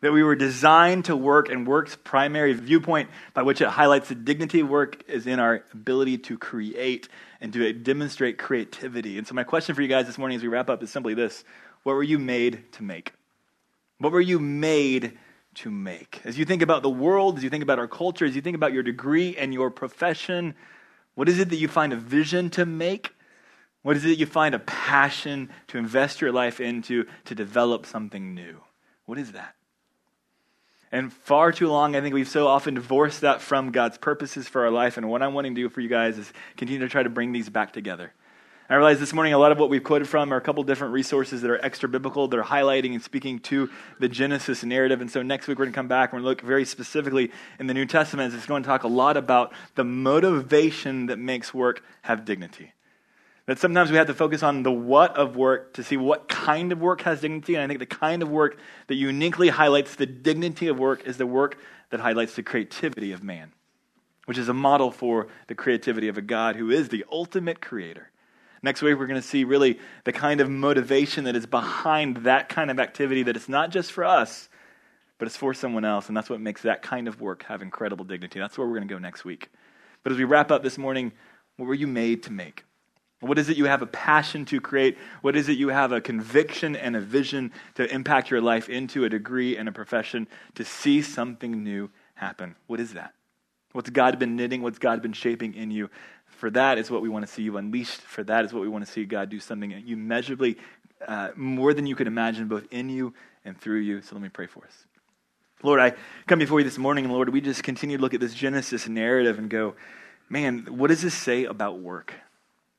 that 0.00 0.12
we 0.12 0.22
were 0.22 0.36
designed 0.36 1.06
to 1.06 1.16
work, 1.16 1.48
and 1.48 1.66
work's 1.66 1.96
primary 1.96 2.52
viewpoint 2.52 3.10
by 3.34 3.42
which 3.42 3.60
it 3.60 3.68
highlights 3.68 4.08
the 4.08 4.14
dignity 4.14 4.60
of 4.60 4.68
work 4.68 5.02
is 5.08 5.26
in 5.26 5.40
our 5.40 5.64
ability 5.72 6.18
to 6.18 6.38
create 6.38 7.08
and 7.40 7.52
to 7.52 7.72
demonstrate 7.72 8.38
creativity. 8.38 9.18
And 9.18 9.26
so, 9.26 9.34
my 9.34 9.44
question 9.44 9.74
for 9.74 9.82
you 9.82 9.88
guys 9.88 10.06
this 10.06 10.18
morning 10.18 10.36
as 10.36 10.42
we 10.42 10.48
wrap 10.48 10.70
up 10.70 10.82
is 10.82 10.90
simply 10.90 11.14
this 11.14 11.44
What 11.82 11.94
were 11.94 12.02
you 12.02 12.18
made 12.18 12.72
to 12.72 12.82
make? 12.82 13.12
What 13.98 14.12
were 14.12 14.20
you 14.20 14.38
made 14.38 15.18
to 15.54 15.70
make? 15.70 16.20
As 16.24 16.38
you 16.38 16.44
think 16.44 16.62
about 16.62 16.82
the 16.82 16.90
world, 16.90 17.38
as 17.38 17.44
you 17.44 17.50
think 17.50 17.62
about 17.62 17.78
our 17.78 17.88
culture, 17.88 18.26
as 18.26 18.36
you 18.36 18.42
think 18.42 18.56
about 18.56 18.72
your 18.72 18.82
degree 18.82 19.36
and 19.36 19.54
your 19.54 19.70
profession, 19.70 20.54
what 21.14 21.28
is 21.28 21.38
it 21.38 21.48
that 21.48 21.56
you 21.56 21.68
find 21.68 21.92
a 21.92 21.96
vision 21.96 22.50
to 22.50 22.66
make? 22.66 23.14
What 23.82 23.96
is 23.96 24.04
it 24.04 24.08
that 24.08 24.18
you 24.18 24.26
find 24.26 24.54
a 24.54 24.58
passion 24.58 25.48
to 25.68 25.78
invest 25.78 26.20
your 26.20 26.32
life 26.32 26.60
into 26.60 27.06
to 27.24 27.34
develop 27.34 27.86
something 27.86 28.34
new? 28.34 28.60
What 29.06 29.18
is 29.18 29.32
that? 29.32 29.54
And 30.96 31.12
far 31.12 31.52
too 31.52 31.68
long, 31.68 31.94
I 31.94 32.00
think 32.00 32.14
we've 32.14 32.26
so 32.26 32.46
often 32.46 32.72
divorced 32.72 33.20
that 33.20 33.42
from 33.42 33.70
God's 33.70 33.98
purposes 33.98 34.48
for 34.48 34.64
our 34.64 34.70
life. 34.70 34.96
And 34.96 35.10
what 35.10 35.22
I'm 35.22 35.34
wanting 35.34 35.54
to 35.54 35.60
do 35.60 35.68
for 35.68 35.82
you 35.82 35.90
guys 35.90 36.16
is 36.16 36.32
continue 36.56 36.80
to 36.80 36.88
try 36.88 37.02
to 37.02 37.10
bring 37.10 37.32
these 37.32 37.50
back 37.50 37.74
together. 37.74 38.14
I 38.70 38.76
realize 38.76 38.98
this 38.98 39.12
morning 39.12 39.34
a 39.34 39.38
lot 39.38 39.52
of 39.52 39.58
what 39.58 39.68
we've 39.68 39.84
quoted 39.84 40.08
from 40.08 40.32
are 40.32 40.38
a 40.38 40.40
couple 40.40 40.62
different 40.62 40.94
resources 40.94 41.42
that 41.42 41.50
are 41.50 41.62
extra 41.62 41.86
biblical. 41.86 42.28
They're 42.28 42.42
highlighting 42.42 42.94
and 42.94 43.02
speaking 43.02 43.40
to 43.40 43.68
the 44.00 44.08
Genesis 44.08 44.64
narrative. 44.64 45.02
And 45.02 45.10
so 45.10 45.20
next 45.20 45.48
week 45.48 45.58
we're 45.58 45.66
going 45.66 45.74
to 45.74 45.76
come 45.76 45.86
back 45.86 46.14
and 46.14 46.24
look 46.24 46.40
very 46.40 46.64
specifically 46.64 47.30
in 47.60 47.66
the 47.66 47.74
New 47.74 47.84
Testament. 47.84 48.32
It's 48.32 48.46
going 48.46 48.62
to 48.62 48.66
talk 48.66 48.84
a 48.84 48.88
lot 48.88 49.18
about 49.18 49.52
the 49.74 49.84
motivation 49.84 51.08
that 51.08 51.18
makes 51.18 51.52
work 51.52 51.84
have 52.04 52.24
dignity. 52.24 52.72
That 53.46 53.58
sometimes 53.58 53.90
we 53.90 53.96
have 53.96 54.08
to 54.08 54.14
focus 54.14 54.42
on 54.42 54.62
the 54.64 54.72
what 54.72 55.16
of 55.16 55.36
work 55.36 55.74
to 55.74 55.84
see 55.84 55.96
what 55.96 56.28
kind 56.28 56.72
of 56.72 56.80
work 56.80 57.02
has 57.02 57.20
dignity. 57.20 57.54
And 57.54 57.62
I 57.62 57.66
think 57.68 57.78
the 57.78 57.86
kind 57.86 58.22
of 58.22 58.28
work 58.28 58.58
that 58.88 58.96
uniquely 58.96 59.48
highlights 59.48 59.94
the 59.94 60.06
dignity 60.06 60.66
of 60.68 60.78
work 60.78 61.06
is 61.06 61.16
the 61.16 61.26
work 61.26 61.56
that 61.90 62.00
highlights 62.00 62.34
the 62.34 62.42
creativity 62.42 63.12
of 63.12 63.22
man. 63.22 63.52
which 64.26 64.38
is 64.38 64.48
a 64.48 64.54
model 64.54 64.90
for 64.90 65.28
the 65.46 65.54
creativity 65.54 66.08
of 66.08 66.18
a 66.18 66.22
God 66.22 66.56
who 66.56 66.70
is 66.70 66.88
the 66.88 67.04
ultimate 67.10 67.60
creator. 67.60 68.10
Next 68.62 68.82
week, 68.82 68.98
we're 68.98 69.06
going 69.06 69.20
to 69.20 69.26
see 69.26 69.44
really 69.44 69.78
the 70.04 70.12
kind 70.12 70.40
of 70.40 70.50
motivation 70.50 71.24
that 71.24 71.36
is 71.36 71.46
behind 71.46 72.18
that 72.18 72.48
kind 72.48 72.70
of 72.70 72.80
activity 72.80 73.22
that 73.22 73.36
it's 73.36 73.48
not 73.48 73.70
just 73.70 73.92
for 73.92 74.04
us, 74.04 74.48
but 75.18 75.26
it's 75.26 75.36
for 75.36 75.54
someone 75.54 75.84
else. 75.84 76.08
And 76.08 76.16
that's 76.16 76.28
what 76.28 76.40
makes 76.40 76.62
that 76.62 76.82
kind 76.82 77.06
of 77.06 77.20
work 77.20 77.44
have 77.44 77.62
incredible 77.62 78.04
dignity. 78.04 78.40
That's 78.40 78.58
where 78.58 78.66
we're 78.66 78.76
going 78.76 78.88
to 78.88 78.94
go 78.94 78.98
next 78.98 79.24
week. 79.24 79.50
But 80.02 80.12
as 80.12 80.18
we 80.18 80.24
wrap 80.24 80.50
up 80.50 80.62
this 80.62 80.76
morning, 80.76 81.12
what 81.56 81.66
were 81.66 81.74
you 81.74 81.86
made 81.86 82.24
to 82.24 82.32
make? 82.32 82.64
What 83.20 83.38
is 83.38 83.48
it 83.48 83.56
you 83.56 83.64
have 83.64 83.80
a 83.82 83.86
passion 83.86 84.44
to 84.46 84.60
create? 84.60 84.98
What 85.22 85.36
is 85.36 85.48
it 85.48 85.56
you 85.56 85.68
have 85.68 85.90
a 85.92 86.00
conviction 86.00 86.76
and 86.76 86.94
a 86.94 87.00
vision 87.00 87.52
to 87.76 87.92
impact 87.92 88.30
your 88.30 88.42
life 88.42 88.68
into 88.68 89.04
a 89.04 89.08
degree 89.08 89.56
and 89.56 89.68
a 89.68 89.72
profession 89.72 90.28
to 90.54 90.64
see 90.64 91.00
something 91.00 91.62
new 91.62 91.90
happen? 92.14 92.56
What 92.66 92.78
is 92.78 92.92
that? 92.92 93.14
What's 93.72 93.90
God 93.90 94.18
been 94.18 94.36
knitting? 94.36 94.62
What's 94.62 94.78
God 94.78 95.00
been 95.00 95.14
shaping 95.14 95.54
in 95.54 95.70
you? 95.70 95.88
For 96.26 96.50
that 96.50 96.76
is 96.76 96.90
what 96.90 97.00
we 97.00 97.08
want 97.08 97.26
to 97.26 97.32
see 97.32 97.42
you 97.42 97.56
unleashed. 97.56 98.02
For 98.02 98.22
that 98.24 98.44
is 98.44 98.52
what 98.52 98.62
we 98.62 98.68
want 98.68 98.84
to 98.84 98.90
see 98.90 99.04
God 99.04 99.30
do 99.30 99.40
something 99.40 99.70
immeasurably 99.72 100.58
uh, 101.06 101.30
more 101.36 101.72
than 101.72 101.86
you 101.86 101.94
could 101.94 102.06
imagine, 102.06 102.48
both 102.48 102.66
in 102.70 102.90
you 102.90 103.14
and 103.44 103.58
through 103.58 103.80
you. 103.80 104.02
So 104.02 104.14
let 104.14 104.22
me 104.22 104.28
pray 104.28 104.46
for 104.46 104.64
us. 104.64 104.86
Lord, 105.62 105.80
I 105.80 105.94
come 106.26 106.38
before 106.38 106.60
you 106.60 106.64
this 106.64 106.76
morning, 106.76 107.04
and 107.04 107.12
Lord, 107.12 107.30
we 107.30 107.40
just 107.40 107.62
continue 107.62 107.96
to 107.96 108.02
look 108.02 108.12
at 108.12 108.20
this 108.20 108.34
Genesis 108.34 108.88
narrative 108.88 109.38
and 109.38 109.48
go, 109.48 109.74
man, 110.28 110.66
what 110.68 110.88
does 110.88 111.00
this 111.00 111.14
say 111.14 111.44
about 111.44 111.78
work? 111.78 112.12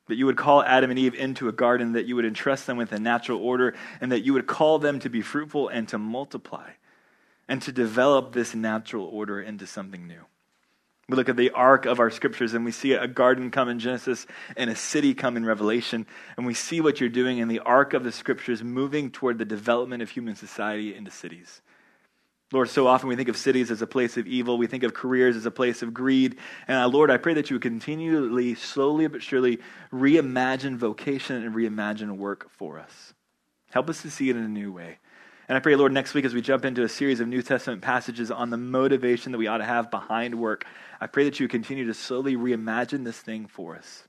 That 0.08 0.16
you 0.16 0.26
would 0.26 0.38
call 0.38 0.64
Adam 0.64 0.90
and 0.90 1.00
Eve 1.00 1.16
into 1.16 1.50
a 1.50 1.52
garden, 1.52 1.94
that 1.94 2.06
you 2.06 2.16
would 2.16 2.26
entrust 2.26 2.66
them 2.66 2.78
with 2.78 2.92
a 2.92 3.00
natural 3.00 3.40
order, 3.40 3.76
and 4.00 4.12
that 4.12 4.22
you 4.22 4.34
would 4.34 4.48
call 4.48 4.80
them 4.80 5.00
to 5.00 5.10
be 5.10 5.22
fruitful 5.22 5.68
and 5.68 5.88
to 5.90 5.98
multiply, 5.98 6.72
and 7.48 7.62
to 7.64 7.72
develop 7.72 8.34
this 8.34 8.56
natural 8.56 9.06
order 9.06 9.42
into 9.42 9.68
something 9.68 10.08
new. 10.08 10.22
We 11.10 11.16
look 11.16 11.30
at 11.30 11.38
the 11.38 11.52
arc 11.52 11.86
of 11.86 12.02
our 12.02 12.10
scriptures 12.10 12.54
and 12.54 12.66
we 12.66 12.74
see 12.74 12.92
a 12.92 13.08
garden 13.08 13.50
come 13.50 13.70
in 13.70 13.80
Genesis 13.80 14.28
and 14.58 14.70
a 14.70 14.76
city 14.76 15.14
come 15.14 15.38
in 15.38 15.46
Revelation. 15.46 16.06
And 16.36 16.46
we 16.46 16.54
see 16.54 16.82
what 16.82 17.00
you're 17.00 17.08
doing 17.08 17.38
in 17.38 17.48
the 17.48 17.60
arc 17.60 17.94
of 17.94 18.04
the 18.04 18.12
scriptures 18.12 18.62
moving 18.62 19.10
toward 19.10 19.38
the 19.38 19.46
development 19.46 20.04
of 20.04 20.10
human 20.10 20.36
society 20.36 20.94
into 20.94 21.10
cities. 21.10 21.62
Lord, 22.54 22.70
so 22.70 22.88
often 22.88 23.10
we 23.10 23.18
think 23.18 23.28
of 23.28 23.36
cities 23.36 23.72
as 23.72 23.82
a 23.82 23.88
place 23.88 24.16
of 24.16 24.26
evil. 24.26 24.58
We 24.58 24.68
think 24.68 24.84
of 24.84 24.94
careers 24.94 25.36
as 25.36 25.46
a 25.46 25.52
place 25.52 25.82
of 25.82 25.94
greed. 25.94 26.38
And 26.68 26.78
uh, 26.78 26.88
Lord, 26.88 27.12
I 27.12 27.18
pray 27.18 27.34
that 27.34 27.50
you 27.50 27.56
would 27.56 27.62
continually, 27.62 28.56
slowly 28.56 29.08
but 29.08 29.22
surely, 29.22 29.60
reimagine 29.92 30.78
vocation 30.78 31.44
and 31.44 31.54
reimagine 31.54 32.16
work 32.16 32.50
for 32.52 32.80
us. 32.80 33.14
Help 33.72 33.90
us 33.90 34.02
to 34.04 34.10
see 34.10 34.30
it 34.30 34.38
in 34.38 34.44
a 34.44 34.48
new 34.48 34.72
way. 34.72 35.00
And 35.50 35.58
I 35.58 35.60
pray, 35.60 35.76
Lord, 35.76 35.92
next 35.92 36.14
week 36.14 36.24
as 36.24 36.34
we 36.34 36.42
jump 36.42 36.64
into 36.64 36.84
a 36.84 36.90
series 36.90 37.20
of 37.20 37.28
New 37.28 37.42
Testament 37.42 37.82
passages 37.82 38.32
on 38.32 38.50
the 38.50 38.58
motivation 38.58 39.34
that 39.34 39.38
we 39.38 39.48
ought 39.48 39.60
to 39.60 39.66
have 39.66 39.92
behind 39.92 40.36
work, 40.36 40.66
I 41.02 41.08
pray 41.08 41.26
that 41.26 41.42
you 41.42 41.50
continue 41.50 41.88
to 41.88 41.94
slowly 41.94 42.38
reimagine 42.38 43.04
this 43.04 43.20
thing 43.20 43.48
for 43.48 43.76
us. 43.76 44.04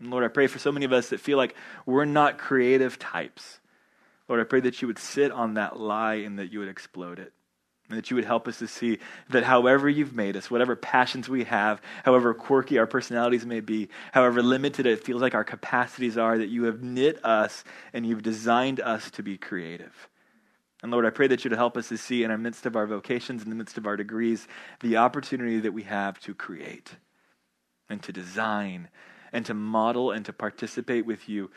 And 0.00 0.10
Lord, 0.10 0.24
I 0.24 0.28
pray 0.28 0.46
for 0.46 0.58
so 0.58 0.72
many 0.72 0.86
of 0.86 0.92
us 0.92 1.10
that 1.10 1.20
feel 1.20 1.36
like 1.36 1.54
we're 1.84 2.06
not 2.06 2.38
creative 2.38 2.98
types. 2.98 3.60
Lord, 4.26 4.40
I 4.40 4.44
pray 4.44 4.60
that 4.60 4.80
you 4.80 4.88
would 4.88 4.98
sit 4.98 5.32
on 5.32 5.54
that 5.54 5.78
lie 5.78 6.16
and 6.16 6.38
that 6.38 6.52
you 6.52 6.60
would 6.60 6.68
explode 6.68 7.18
it. 7.18 7.32
And 7.88 7.96
that 7.96 8.10
you 8.10 8.16
would 8.16 8.26
help 8.26 8.46
us 8.46 8.58
to 8.58 8.68
see 8.68 8.98
that 9.30 9.44
however 9.44 9.88
you've 9.88 10.14
made 10.14 10.36
us, 10.36 10.50
whatever 10.50 10.76
passions 10.76 11.28
we 11.28 11.44
have, 11.44 11.80
however 12.04 12.34
quirky 12.34 12.78
our 12.78 12.86
personalities 12.86 13.46
may 13.46 13.60
be, 13.60 13.88
however 14.12 14.42
limited 14.42 14.84
it 14.84 15.04
feels 15.04 15.22
like 15.22 15.34
our 15.34 15.44
capacities 15.44 16.18
are, 16.18 16.36
that 16.36 16.48
you 16.48 16.64
have 16.64 16.82
knit 16.82 17.24
us 17.24 17.64
and 17.94 18.04
you've 18.04 18.22
designed 18.22 18.80
us 18.80 19.10
to 19.12 19.22
be 19.22 19.38
creative. 19.38 20.08
And 20.82 20.92
Lord, 20.92 21.06
I 21.06 21.10
pray 21.10 21.26
that 21.28 21.44
you'd 21.44 21.54
help 21.54 21.76
us 21.76 21.88
to 21.88 21.96
see 21.96 22.22
in 22.22 22.30
our 22.30 22.38
midst 22.38 22.66
of 22.66 22.76
our 22.76 22.86
vocations, 22.86 23.42
in 23.42 23.48
the 23.48 23.56
midst 23.56 23.78
of 23.78 23.86
our 23.86 23.96
degrees, 23.96 24.46
the 24.80 24.98
opportunity 24.98 25.60
that 25.60 25.72
we 25.72 25.84
have 25.84 26.20
to 26.20 26.34
create 26.34 26.94
and 27.88 28.02
to 28.02 28.12
design 28.12 28.88
and 29.32 29.46
to 29.46 29.54
model 29.54 30.10
and 30.10 30.24
to 30.26 30.32
participate 30.32 31.06
with 31.06 31.28
you 31.28 31.50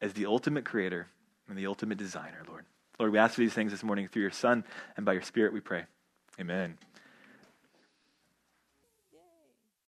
as 0.00 0.12
the 0.12 0.26
ultimate 0.26 0.64
creator 0.64 1.06
and 1.48 1.56
the 1.56 1.66
ultimate 1.66 1.98
designer, 1.98 2.42
Lord. 2.46 2.64
Lord, 2.98 3.12
we 3.12 3.18
ask 3.18 3.34
for 3.34 3.40
these 3.40 3.52
things 3.52 3.70
this 3.70 3.84
morning 3.84 4.08
through 4.08 4.22
your 4.22 4.30
Son 4.30 4.64
and 4.96 5.06
by 5.06 5.12
your 5.12 5.22
Spirit, 5.22 5.52
we 5.52 5.60
pray. 5.60 5.84
Amen. 6.40 6.78